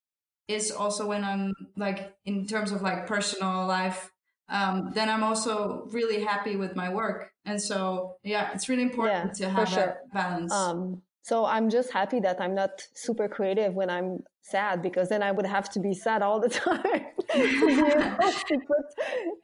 [0.49, 4.13] is also when I'm like in terms of like personal life
[4.53, 7.33] um, then I'm also really happy with my work.
[7.47, 9.79] And so, yeah, it's really important yeah, to have sure.
[9.79, 10.53] that balance.
[10.53, 15.23] Um, so I'm just happy that I'm not super creative when I'm sad because then
[15.23, 16.83] I would have to be sad all the time
[17.33, 18.87] to put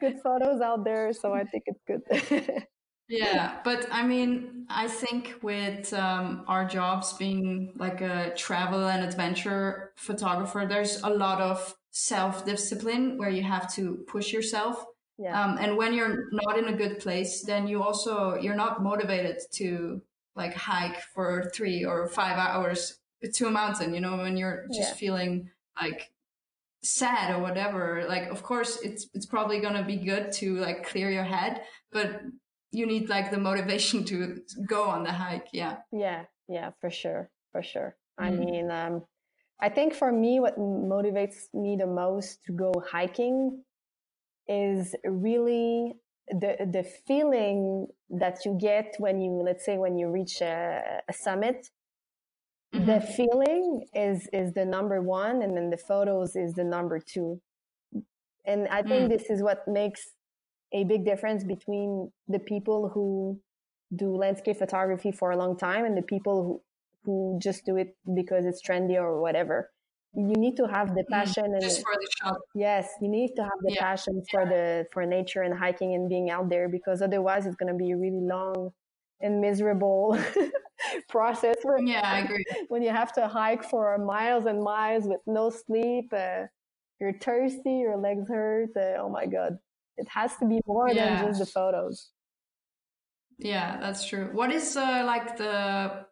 [0.00, 1.12] good photos out there.
[1.12, 2.64] So I think it's good.
[3.08, 9.04] yeah, but I mean, I think with um, our jobs being like a travel and
[9.04, 14.84] adventure photographer, there's a lot of self discipline where you have to push yourself
[15.18, 15.42] yeah.
[15.42, 19.38] Um, and when you're not in a good place, then you also you're not motivated
[19.54, 20.00] to
[20.36, 22.97] like hike for three or five hours
[23.34, 23.94] to a mountain.
[23.94, 24.94] You know, when you're just yeah.
[24.94, 25.50] feeling
[25.80, 26.10] like
[26.82, 28.04] sad or whatever.
[28.08, 32.22] Like, of course, it's it's probably gonna be good to like clear your head, but
[32.70, 35.48] you need like the motivation to go on the hike.
[35.52, 35.76] Yeah.
[35.92, 36.24] Yeah.
[36.48, 36.70] Yeah.
[36.80, 37.30] For sure.
[37.52, 37.96] For sure.
[38.20, 38.24] Mm.
[38.24, 39.02] I mean, um,
[39.60, 43.64] I think for me, what motivates me the most to go hiking
[44.46, 45.94] is really
[46.30, 51.12] the the feeling that you get when you let's say when you reach a, a
[51.12, 51.68] summit
[52.74, 52.86] mm-hmm.
[52.86, 57.40] the feeling is is the number one and then the photos is the number two
[58.44, 59.08] and i think mm.
[59.08, 60.02] this is what makes
[60.72, 63.40] a big difference between the people who
[63.96, 66.62] do landscape photography for a long time and the people who
[67.04, 69.70] who just do it because it's trendy or whatever
[70.14, 72.36] you need to have the mm, passion and just for the shot.
[72.54, 73.80] yes you need to have the yeah.
[73.80, 74.48] passion for yeah.
[74.48, 77.94] the for nature and hiking and being out there because otherwise it's going to be
[77.94, 78.70] really long
[79.20, 80.18] and miserable
[81.08, 85.50] process yeah i agree when you have to hike for miles and miles with no
[85.50, 86.42] sleep uh,
[87.00, 89.58] you're thirsty your legs hurt uh, oh my god
[89.96, 91.22] it has to be more yeah.
[91.22, 92.10] than just the photos
[93.38, 96.06] yeah that's true what is uh, like the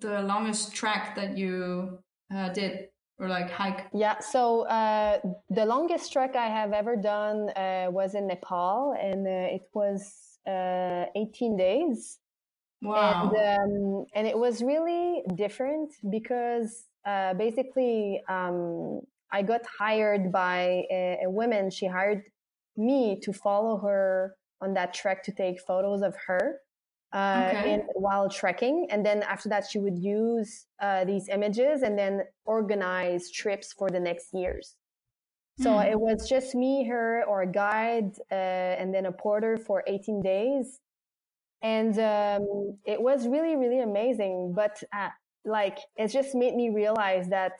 [0.00, 1.98] the longest track that you
[2.34, 2.88] uh, did
[3.22, 3.86] or like hike?
[3.94, 9.26] Yeah, so uh, the longest trek I have ever done uh, was in Nepal, and
[9.26, 12.18] uh, it was uh, 18 days.
[12.82, 13.32] Wow!
[13.36, 19.00] And, um, and it was really different because uh, basically um,
[19.32, 21.70] I got hired by a, a woman.
[21.70, 22.22] She hired
[22.76, 26.60] me to follow her on that trek to take photos of her
[27.12, 27.74] uh, okay.
[27.74, 28.86] in, while trekking.
[28.90, 33.90] And then after that, she would use uh, these images and then organize trips for
[33.90, 34.76] the next years.
[35.60, 35.90] So mm.
[35.90, 40.22] it was just me, her, or a guide, uh, and then a porter for 18
[40.22, 40.80] days.
[41.62, 44.52] And um, it was really, really amazing.
[44.54, 45.10] But uh,
[45.44, 47.52] like, it just made me realize that,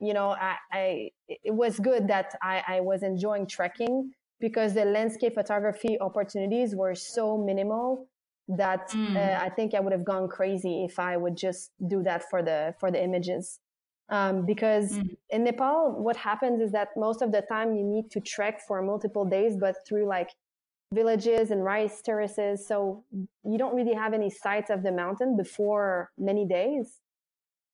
[0.00, 4.84] you know, I, I it was good that I, I was enjoying trekking because the
[4.84, 8.08] landscape photography opportunities were so minimal
[8.48, 9.16] that mm.
[9.16, 12.42] uh, I think I would have gone crazy if I would just do that for
[12.42, 13.58] the for the images.
[14.10, 15.16] Um, because mm.
[15.28, 18.80] in Nepal, what happens is that most of the time you need to trek for
[18.80, 20.30] multiple days, but through like
[20.92, 22.66] villages and rice terraces.
[22.66, 23.04] So
[23.44, 27.00] you don't really have any sights of the mountain before many days.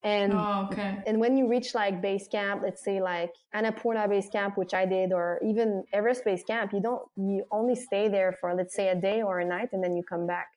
[0.03, 0.99] And oh, okay.
[1.07, 4.85] and when you reach like base camp, let's say like Annapurna base camp, which I
[4.85, 8.89] did, or even Everest base camp, you don't you only stay there for let's say
[8.89, 10.49] a day or a night, and then you come back.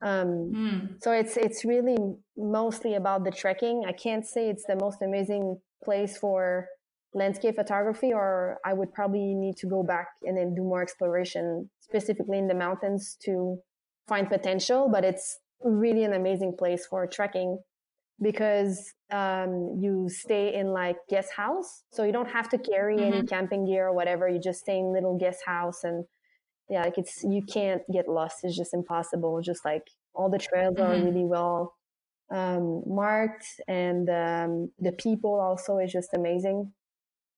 [0.00, 1.02] Um, mm.
[1.02, 1.96] So it's it's really
[2.36, 3.82] mostly about the trekking.
[3.84, 6.68] I can't say it's the most amazing place for
[7.14, 11.70] landscape photography, or I would probably need to go back and then do more exploration,
[11.80, 13.58] specifically in the mountains to
[14.06, 14.88] find potential.
[14.90, 17.58] But it's really an amazing place for trekking
[18.20, 23.12] because um, you stay in like guest house, so you don't have to carry mm-hmm.
[23.12, 24.28] any camping gear or whatever.
[24.28, 26.04] You just stay in little guest house, and
[26.68, 28.38] yeah, like it's you can't get lost.
[28.42, 29.40] It's just impossible.
[29.40, 29.84] Just like
[30.14, 30.92] all the trails mm-hmm.
[30.92, 31.74] are really well
[32.30, 36.72] um, marked, and um, the people also is just amazing.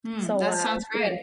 [0.06, 1.18] Mm, so that uh, sounds great.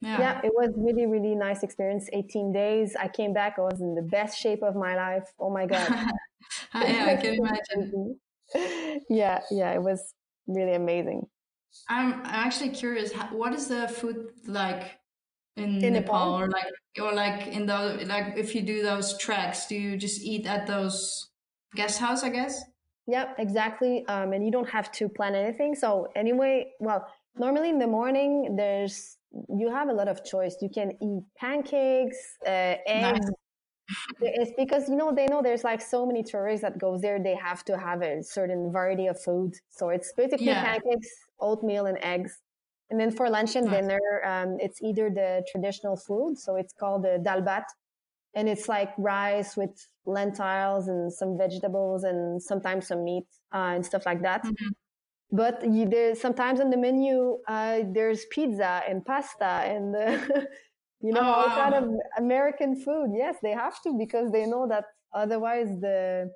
[0.00, 0.20] Yeah.
[0.20, 2.10] yeah, it was really, really nice experience.
[2.12, 2.94] 18 days.
[2.98, 3.54] I came back.
[3.58, 5.32] I was in the best shape of my life.
[5.38, 5.88] Oh my God.
[6.74, 8.20] yeah, I can imagine.
[9.08, 10.14] yeah, yeah, it was
[10.46, 11.26] really amazing.
[11.88, 13.12] I'm, I'm actually curious.
[13.30, 14.98] What is the food like
[15.56, 16.66] in, in Nepal, Nepal, or like,
[17.00, 20.66] or like in the like if you do those treks, do you just eat at
[20.66, 21.30] those
[21.74, 22.22] guest house?
[22.22, 22.62] I guess.
[23.06, 24.04] Yep, exactly.
[24.06, 25.74] Um, and you don't have to plan anything.
[25.74, 27.06] So anyway, well,
[27.36, 29.16] normally in the morning there's
[29.48, 30.56] you have a lot of choice.
[30.60, 33.26] You can eat pancakes uh, eggs.
[33.26, 33.30] Nice.
[34.20, 37.34] it's because you know they know there's like so many tourists that goes there they
[37.34, 39.54] have to have a certain variety of food.
[39.70, 40.64] So it's basically yeah.
[40.64, 41.08] pancakes
[41.40, 42.40] oatmeal and eggs.
[42.90, 43.80] And then for lunch and nice.
[43.80, 47.64] dinner um, it's either the traditional food so it's called the dal bhat
[48.34, 53.84] and it's like rice with lentils and some vegetables and sometimes some meat uh, and
[53.84, 54.44] stuff like that.
[54.44, 54.68] Mm-hmm
[55.34, 60.18] but you, there's sometimes on the menu uh, there's pizza and pasta and uh,
[61.00, 61.84] you know oh, all kind of
[62.18, 63.10] American food.
[63.14, 66.30] Yes, they have to because they know that otherwise the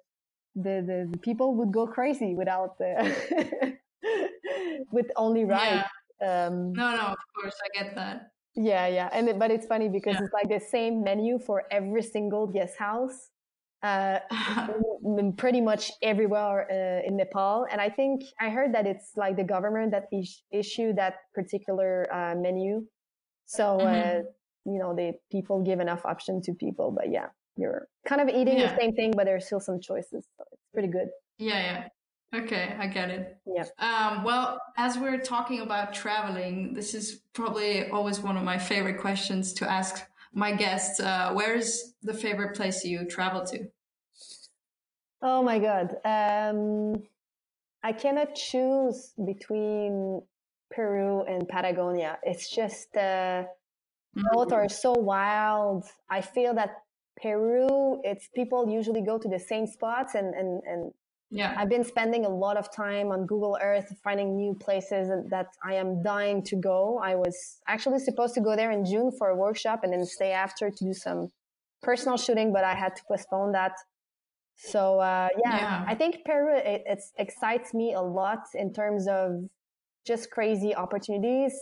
[0.57, 3.76] the the, the people would go crazy without the
[4.90, 5.84] with only rice.
[6.20, 6.46] Yeah.
[6.46, 8.32] Um, no, no, of course I get that.
[8.57, 10.24] Yeah, yeah, and but it's funny because yeah.
[10.24, 13.30] it's like the same menu for every single guest house
[13.83, 14.18] uh,
[15.37, 17.66] pretty much everywhere uh, in Nepal.
[17.70, 22.07] And I think I heard that it's like the government that is- issued that particular
[22.12, 22.85] uh, menu.
[23.47, 24.72] So, uh, mm-hmm.
[24.72, 26.91] you know, the people give enough option to people.
[26.91, 27.26] But yeah,
[27.57, 28.72] you're kind of eating yeah.
[28.72, 30.26] the same thing, but there's still some choices.
[30.37, 31.09] So it's pretty good.
[31.39, 31.89] Yeah, yeah.
[32.35, 33.39] Okay, I get it.
[33.47, 33.64] Yeah.
[33.79, 39.01] Um, well, as we're talking about traveling, this is probably always one of my favorite
[39.01, 41.01] questions to ask my guests.
[41.01, 43.68] Uh, where is the favorite place you travel to?
[45.22, 45.97] Oh my God.
[46.05, 47.03] Um,
[47.83, 50.22] I cannot choose between
[50.70, 52.18] Peru and Patagonia.
[52.22, 53.45] It's just, uh,
[54.33, 55.85] both are so wild.
[56.11, 56.83] I feel that
[57.20, 60.93] Peru, it's people usually go to the same spots and, and, and
[61.31, 61.55] yeah.
[61.57, 65.74] I've been spending a lot of time on Google Earth finding new places that I
[65.74, 66.99] am dying to go.
[67.03, 70.33] I was actually supposed to go there in June for a workshop and then stay
[70.33, 71.31] after to do some
[71.83, 73.72] personal shooting, but I had to postpone that.
[74.57, 79.07] So uh, yeah, yeah, I think Peru it, it excites me a lot in terms
[79.07, 79.49] of
[80.07, 81.53] just crazy opportunities.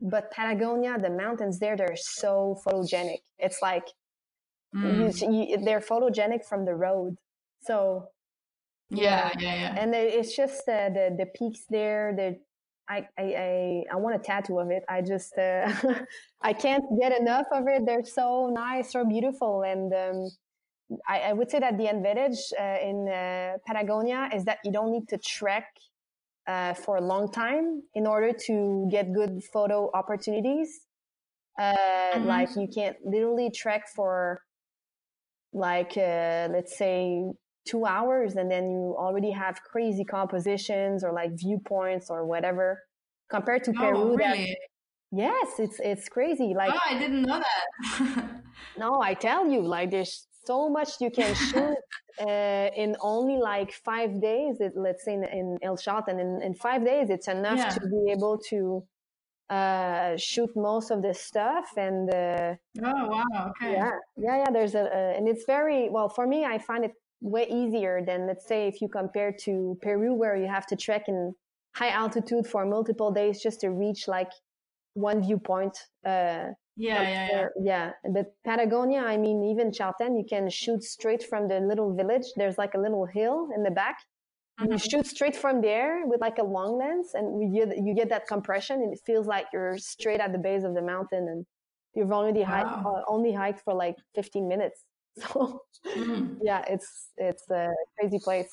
[0.00, 3.22] But Patagonia, the mountains there, they're so photogenic.
[3.38, 3.86] It's like
[4.74, 5.20] mm.
[5.22, 7.16] you, you, they're photogenic from the road.
[7.62, 8.08] So
[8.94, 9.74] yeah, yeah, yeah.
[9.78, 12.14] And it's just uh, the the peaks there.
[12.16, 12.38] The
[12.88, 14.84] I, I I I want a tattoo of it.
[14.88, 15.72] I just uh,
[16.42, 17.86] I can't get enough of it.
[17.86, 20.28] They're so nice, so beautiful, and um,
[21.08, 24.92] I, I, would say that the advantage uh, in uh, Patagonia is that you don't
[24.92, 25.66] need to trek
[26.46, 30.80] uh, for a long time in order to get good photo opportunities.
[31.58, 32.26] Uh, mm-hmm.
[32.26, 34.42] Like you can't literally trek for
[35.54, 37.24] like let's say
[37.64, 42.82] two hours and then you already have crazy compositions or like viewpoints or whatever
[43.30, 44.16] compared to oh, Peru.
[44.16, 44.46] Really?
[44.46, 44.56] That,
[45.12, 46.54] yes, it's it's crazy.
[46.56, 48.30] Like oh, I didn't know that.
[48.78, 51.76] no, I tell you, like there's so much you can shoot
[52.20, 54.60] uh, in only like five days.
[54.60, 57.68] It, let's say in, in El Chaltén, in, in five days, it's enough yeah.
[57.70, 58.84] to be able to
[59.50, 61.66] uh, shoot most of the stuff.
[61.76, 62.54] And uh,
[62.84, 64.50] oh wow, okay, yeah, yeah, yeah.
[64.50, 66.44] There's a, a and it's very well for me.
[66.44, 66.92] I find it
[67.22, 71.04] way easier than let's say if you compare to Peru where you have to trek
[71.08, 71.34] in
[71.74, 74.30] high altitude for multiple days just to reach like
[74.94, 75.76] one viewpoint.
[76.04, 77.46] Uh, yeah, yeah, yeah.
[77.60, 77.92] Yeah.
[78.12, 82.26] But Patagonia, I mean, even Chaltén, you can shoot straight from the little village.
[82.36, 83.98] There's like a little hill in the back.
[84.60, 84.72] Mm-hmm.
[84.72, 88.08] You shoot straight from there with like a long lens and you get, you get
[88.10, 91.28] that compression and it feels like you're straight at the base of the mountain.
[91.28, 91.46] And
[91.94, 92.46] You've only wow.
[92.46, 94.84] hiked, uh, only hiked for like 15 minutes.
[95.20, 96.38] So mm.
[96.42, 98.48] yeah, it's it's a crazy place.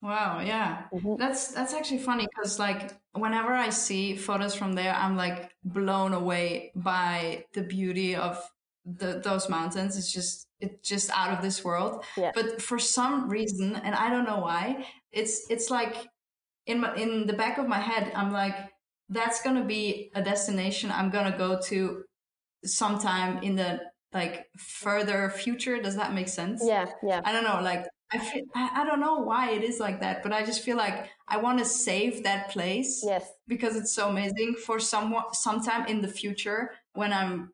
[0.00, 0.84] Wow, yeah.
[0.94, 1.16] Mm-hmm.
[1.18, 6.14] That's that's actually funny because like whenever I see photos from there, I'm like blown
[6.14, 8.40] away by the beauty of
[8.84, 9.96] the those mountains.
[9.96, 12.04] It's just it's just out of this world.
[12.16, 12.30] Yeah.
[12.34, 15.96] But for some reason, and I don't know why, it's it's like
[16.66, 18.54] in my in the back of my head, I'm like,
[19.08, 22.04] that's gonna be a destination I'm gonna go to
[22.64, 23.80] sometime in the
[24.12, 25.80] like further future.
[25.80, 26.62] Does that make sense?
[26.64, 27.20] Yeah, yeah.
[27.24, 30.32] I don't know, like I feel, I don't know why it is like that, but
[30.32, 33.02] I just feel like I want to save that place.
[33.04, 33.30] Yes.
[33.46, 37.52] Because it's so amazing for someone sometime in the future when I'm,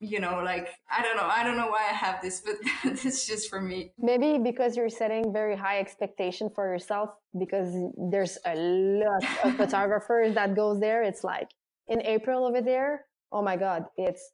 [0.00, 3.26] you know, like I don't know, I don't know why I have this, but it's
[3.26, 3.92] just for me.
[3.98, 10.34] Maybe because you're setting very high expectation for yourself because there's a lot of photographers
[10.34, 11.02] that goes there.
[11.02, 11.48] It's like
[11.88, 13.06] in April over there.
[13.32, 14.32] Oh my God, it's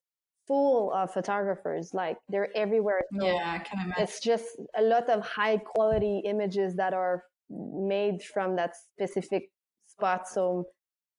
[0.51, 1.94] full of photographers.
[1.94, 3.03] Like they're everywhere.
[3.16, 4.03] So yeah, I can imagine.
[4.03, 4.46] It's just
[4.76, 9.51] a lot of high quality images that are made from that specific
[9.86, 10.26] spot.
[10.26, 10.66] So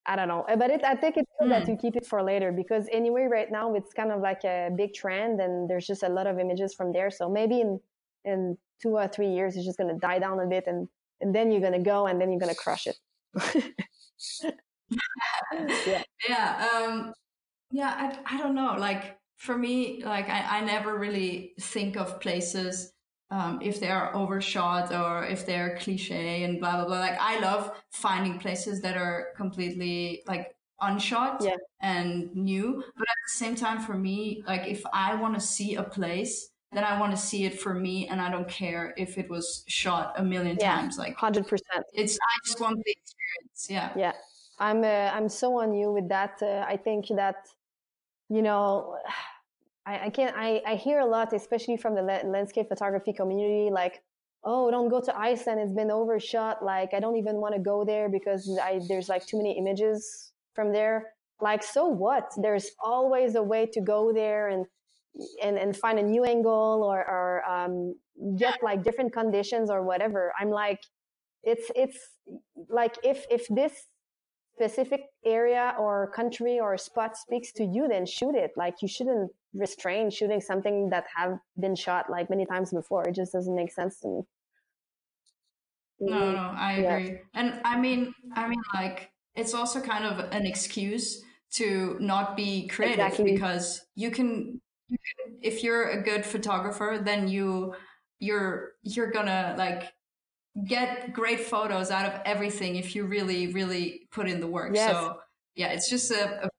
[0.06, 1.52] I don't know, but it, I think it's good mm.
[1.52, 1.72] that hmm.
[1.72, 4.94] you keep it for later because anyway, right now it's kind of like a big
[4.94, 7.10] trend and there's just a lot of images from there.
[7.10, 7.80] So maybe in,
[8.26, 10.90] in two or three years, it's just going to die down a bit and,
[11.22, 12.98] and then you're going to go and then you're going to crush it.
[15.88, 16.04] yeah.
[16.28, 16.70] Yeah.
[16.74, 17.14] Um,
[17.72, 17.94] yeah.
[18.28, 18.76] I, I don't know.
[18.78, 22.94] Like for me, like I, I never really think of places
[23.32, 27.00] um, if they are overshot or if they're cliche and blah blah blah.
[27.00, 31.56] Like I love finding places that are completely like unshot yeah.
[31.82, 32.84] and new.
[32.96, 36.50] But at the same time, for me, like if I want to see a place,
[36.72, 39.64] then I want to see it for me, and I don't care if it was
[39.68, 41.00] shot a million yeah, times.
[41.00, 41.84] Like hundred percent.
[41.94, 43.68] It's I just want the experience.
[43.68, 43.90] Yeah.
[43.98, 44.14] Yeah.
[44.60, 46.38] I'm uh, I'm so on you with that.
[46.44, 47.38] Uh, I think that
[48.30, 48.98] you know
[49.92, 54.02] I, I can't, I, I hear a lot, especially from the landscape photography community, like,
[54.44, 55.60] oh, don't go to Iceland.
[55.60, 56.64] It's been overshot.
[56.64, 60.32] Like, I don't even want to go there because I, there's like too many images
[60.56, 61.10] from there.
[61.42, 62.32] Like, so what?
[62.42, 64.66] There's always a way to go there and,
[65.44, 67.96] and, and find a new angle or, or um,
[68.38, 70.32] get like different conditions or whatever.
[70.40, 70.80] I'm like,
[71.44, 71.98] it's, it's
[72.70, 73.74] like if, if this
[74.56, 78.52] specific area or country or spot speaks to you, then shoot it.
[78.56, 83.04] Like you shouldn't restrain shooting something that have been shot like many times before.
[83.04, 84.22] It just doesn't make sense to me.
[86.00, 87.12] No, no, I agree.
[87.12, 87.18] Yeah.
[87.36, 92.68] And I mean, I mean, like it's also kind of an excuse to not be
[92.68, 93.34] creative exactly.
[93.34, 97.76] because you can, you can, if you're a good photographer, then you,
[98.20, 99.92] you're, you're gonna like
[100.66, 104.72] get great photos out of everything if you really, really put in the work.
[104.74, 104.92] Yes.
[104.92, 105.20] So
[105.56, 106.50] yeah, it's just a, a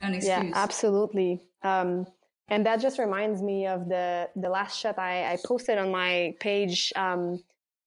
[0.00, 0.26] an excuse.
[0.26, 1.40] Yeah, absolutely.
[1.62, 2.06] Um,
[2.52, 6.34] and that just reminds me of the the last shot I, I posted on my
[6.38, 6.92] page.
[6.96, 7.42] Um,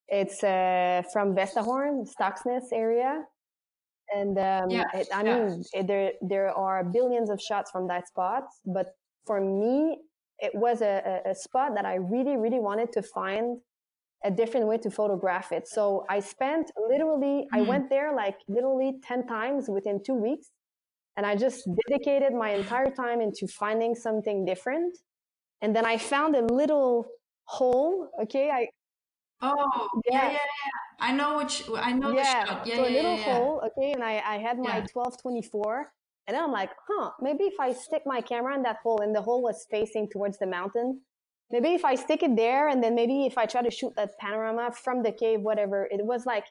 [0.07, 3.23] it's uh, from Vestrahorn, Stokksnes area,
[4.09, 5.37] and um, yeah, it, I yeah.
[5.37, 8.43] mean it, there there are billions of shots from that spot.
[8.65, 8.87] But
[9.27, 9.99] for me,
[10.39, 13.45] it was a, a, spot that I really really wanted to find
[14.23, 15.67] a different way to photograph it.
[15.67, 17.47] So I spent literally, mm.
[17.53, 20.47] I went there like literally 10 times within two weeks
[21.17, 24.97] and I just dedicated my entire time into finding something different.
[25.61, 27.07] And then I found a little
[27.45, 28.09] hole.
[28.23, 28.49] Okay.
[28.49, 28.67] I,
[29.41, 30.37] Oh yeah, yeah, yeah.
[30.99, 32.45] I know which I know yeah.
[32.45, 32.67] the shot.
[32.67, 35.41] Yeah, so yeah, a little yeah, hole, okay, and I, I had my twelve twenty
[35.41, 35.91] four,
[36.25, 39.13] and then I'm like, huh, maybe if I stick my camera in that hole, and
[39.13, 41.01] the hole was facing towards the mountain,
[41.51, 44.17] maybe if I stick it there, and then maybe if I try to shoot that
[44.19, 46.45] panorama from the cave, whatever, it was like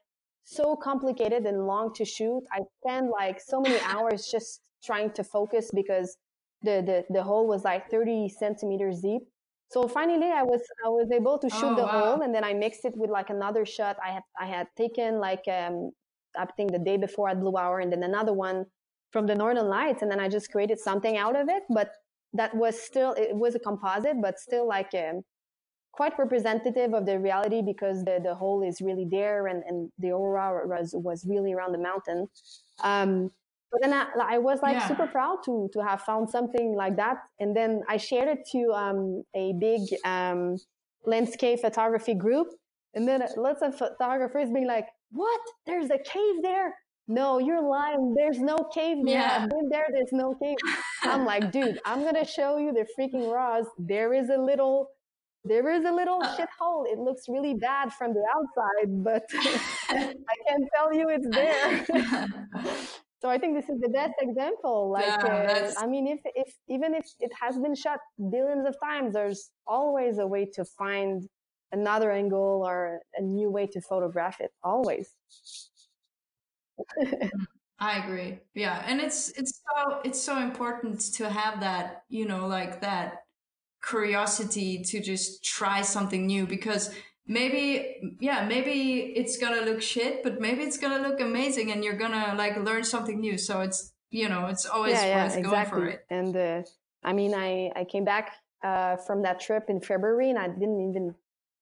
[0.44, 2.42] so complicated and long to shoot.
[2.52, 6.16] I spent like so many hours just trying to focus because
[6.62, 9.22] the, the, the hole was like 30 centimeters deep.
[9.70, 12.04] So finally I was, I was able to shoot oh, the wow.
[12.04, 15.18] hole and then I mixed it with like another shot I had, I had taken
[15.18, 15.90] like, um,
[16.36, 18.66] I think the day before at Blue Hour and then another one
[19.10, 20.02] from the Northern Lights.
[20.02, 21.62] And then I just created something out of it.
[21.70, 21.90] But
[22.34, 25.22] that was still, it was a composite, but still like, um,
[25.96, 30.12] quite representative of the reality because the, the hole is really there and, and the
[30.12, 32.28] aura was, was really around the mountain.
[32.82, 33.30] Um,
[33.70, 34.86] but then I, I was like yeah.
[34.86, 37.16] super proud to, to have found something like that.
[37.40, 40.58] And then I shared it to um, a big um,
[41.04, 42.48] landscape photography group.
[42.94, 45.40] And then lots of photographers being like, what?
[45.66, 46.74] There's a cave there?
[47.08, 48.14] No, you're lying.
[48.16, 49.16] There's no cave there.
[49.16, 49.38] Yeah.
[49.42, 49.86] I've been there.
[49.92, 50.56] There's no cave.
[51.02, 53.66] I'm like, dude, I'm going to show you the freaking raws.
[53.78, 54.88] There is a little
[55.44, 56.84] there is a little uh, shithole.
[56.86, 59.24] It looks really bad from the outside, but
[59.88, 62.74] I can tell you it's there.
[63.20, 64.90] So I think this is the best example.
[64.90, 67.98] Like, yeah, uh, I mean, if if even if it has been shot
[68.30, 71.26] billions of times, there's always a way to find
[71.72, 74.50] another angle or a new way to photograph it.
[74.62, 75.08] Always.
[77.78, 78.40] I agree.
[78.52, 83.23] Yeah, and it's it's so it's so important to have that, you know, like that
[83.86, 86.90] curiosity to just try something new because
[87.26, 91.96] maybe yeah maybe it's gonna look shit but maybe it's gonna look amazing and you're
[91.96, 93.38] gonna like learn something new.
[93.38, 95.50] So it's you know it's always yeah, worth yeah, exactly.
[95.50, 96.06] going for it.
[96.10, 96.62] And uh,
[97.02, 100.80] i mean i i came back uh, from that trip in february and i didn't
[100.88, 101.14] even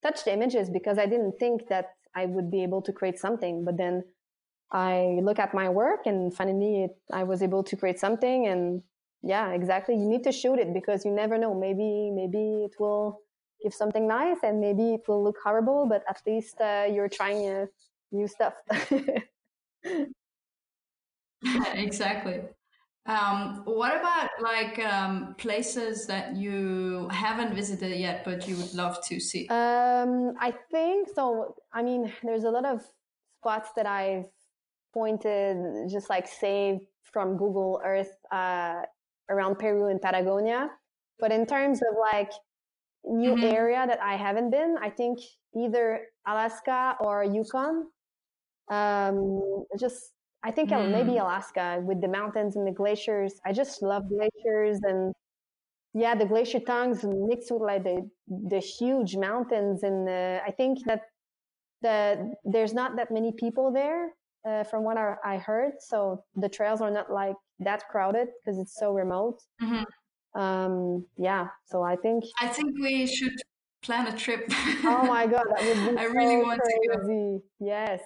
[0.02, 3.64] touch the images because i didn't think that i would be able to create something.
[3.64, 4.04] But then
[4.70, 8.82] i look at my work and finally it, i was able to create something and
[9.22, 9.94] yeah exactly.
[9.94, 11.54] You need to shoot it because you never know.
[11.54, 13.20] Maybe maybe it will
[13.62, 17.48] give something nice and maybe it will look horrible but at least uh, you're trying
[17.48, 17.66] uh,
[18.10, 18.54] new stuff.
[21.74, 22.40] Exactly.
[23.06, 29.02] Um, what about like um, places that you haven't visited yet but you would love
[29.08, 29.48] to see?
[29.48, 32.84] Um, i think so i mean there's a lot of
[33.40, 34.26] spots that i've
[34.94, 35.56] pointed
[35.90, 38.82] just like saved from google earth uh,
[39.30, 40.68] around Peru and Patagonia.
[41.18, 42.32] But in terms of like
[43.04, 43.44] new mm-hmm.
[43.44, 45.18] area that I haven't been, I think
[45.56, 47.86] either Alaska or Yukon.
[48.70, 49.40] Um,
[49.78, 50.12] just
[50.44, 50.90] I think mm.
[50.90, 53.34] maybe Alaska with the mountains and the glaciers.
[53.46, 55.12] I just love glaciers and
[55.94, 59.82] yeah, the glacier tongues mixed with like the the huge mountains.
[59.82, 61.02] And uh, I think that
[61.82, 64.10] the there's not that many people there
[64.46, 65.72] uh, from what I, I, heard.
[65.80, 69.40] So the trails are not like that crowded because it's so remote.
[69.62, 70.40] Mm-hmm.
[70.40, 71.48] Um, yeah.
[71.66, 73.34] So I think I think we should
[73.82, 74.44] plan a trip.
[74.84, 76.78] oh my god, that would be I so really want crazy.
[76.92, 77.42] to go.
[77.60, 78.00] Yes.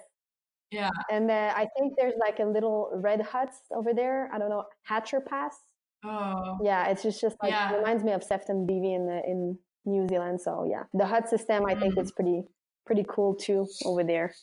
[0.71, 0.89] Yeah.
[1.09, 4.29] And uh, I think there's like a little red huts over there.
[4.33, 5.55] I don't know, Hatcher Pass.
[6.03, 6.57] Oh.
[6.61, 7.75] Yeah, it's just just like yeah.
[7.75, 10.41] reminds me of Sefton Bivvy in the, in New Zealand.
[10.41, 11.79] So yeah, the hut system I mm.
[11.79, 12.43] think is pretty
[12.85, 14.33] pretty cool too over there.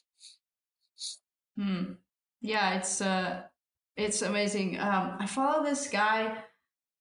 [1.56, 1.92] Hmm.
[2.40, 3.42] Yeah, it's uh,
[3.96, 4.78] it's amazing.
[4.78, 6.36] Um, I follow this guy.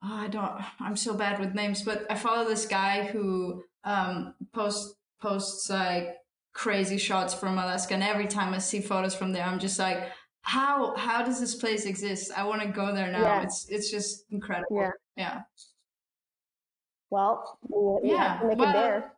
[0.03, 0.61] Oh, I don't.
[0.79, 6.17] I'm so bad with names, but I follow this guy who um posts posts like
[6.53, 10.11] crazy shots from Alaska, and every time I see photos from there, I'm just like,
[10.41, 12.31] how how does this place exist?
[12.35, 13.21] I want to go there now.
[13.21, 13.43] Yeah.
[13.43, 14.77] It's it's just incredible.
[14.77, 14.91] Yeah.
[15.17, 15.41] Yeah.
[17.09, 19.13] Well, we, we yeah, make well, it there.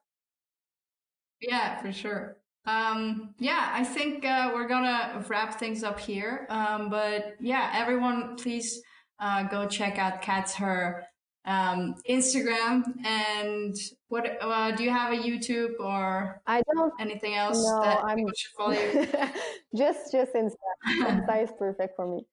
[1.39, 2.37] Yeah, for sure.
[2.65, 6.47] Um, yeah, I think uh, we're gonna wrap things up here.
[6.49, 8.81] Um, but yeah, everyone, please
[9.19, 11.03] uh, go check out Cath's her
[11.45, 13.75] um, Instagram and
[14.07, 18.17] what uh, do you have a YouTube or I don't anything else no, that I'm,
[18.35, 19.07] should follow you?
[19.77, 20.55] just just Insta.
[20.87, 22.25] Insta is perfect for me.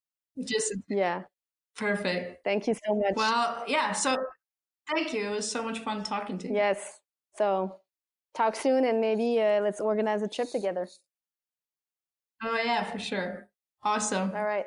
[0.43, 1.23] Just yeah,
[1.77, 2.43] perfect.
[2.43, 3.13] Thank you so much.
[3.15, 3.91] Well, yeah.
[3.91, 4.17] So
[4.93, 5.27] thank you.
[5.27, 6.55] It was so much fun talking to you.
[6.55, 6.99] Yes.
[7.37, 7.75] So
[8.33, 10.87] talk soon and maybe uh, let's organize a trip together.
[12.43, 13.47] Oh, yeah, for sure.
[13.83, 14.31] Awesome.
[14.35, 14.65] All right.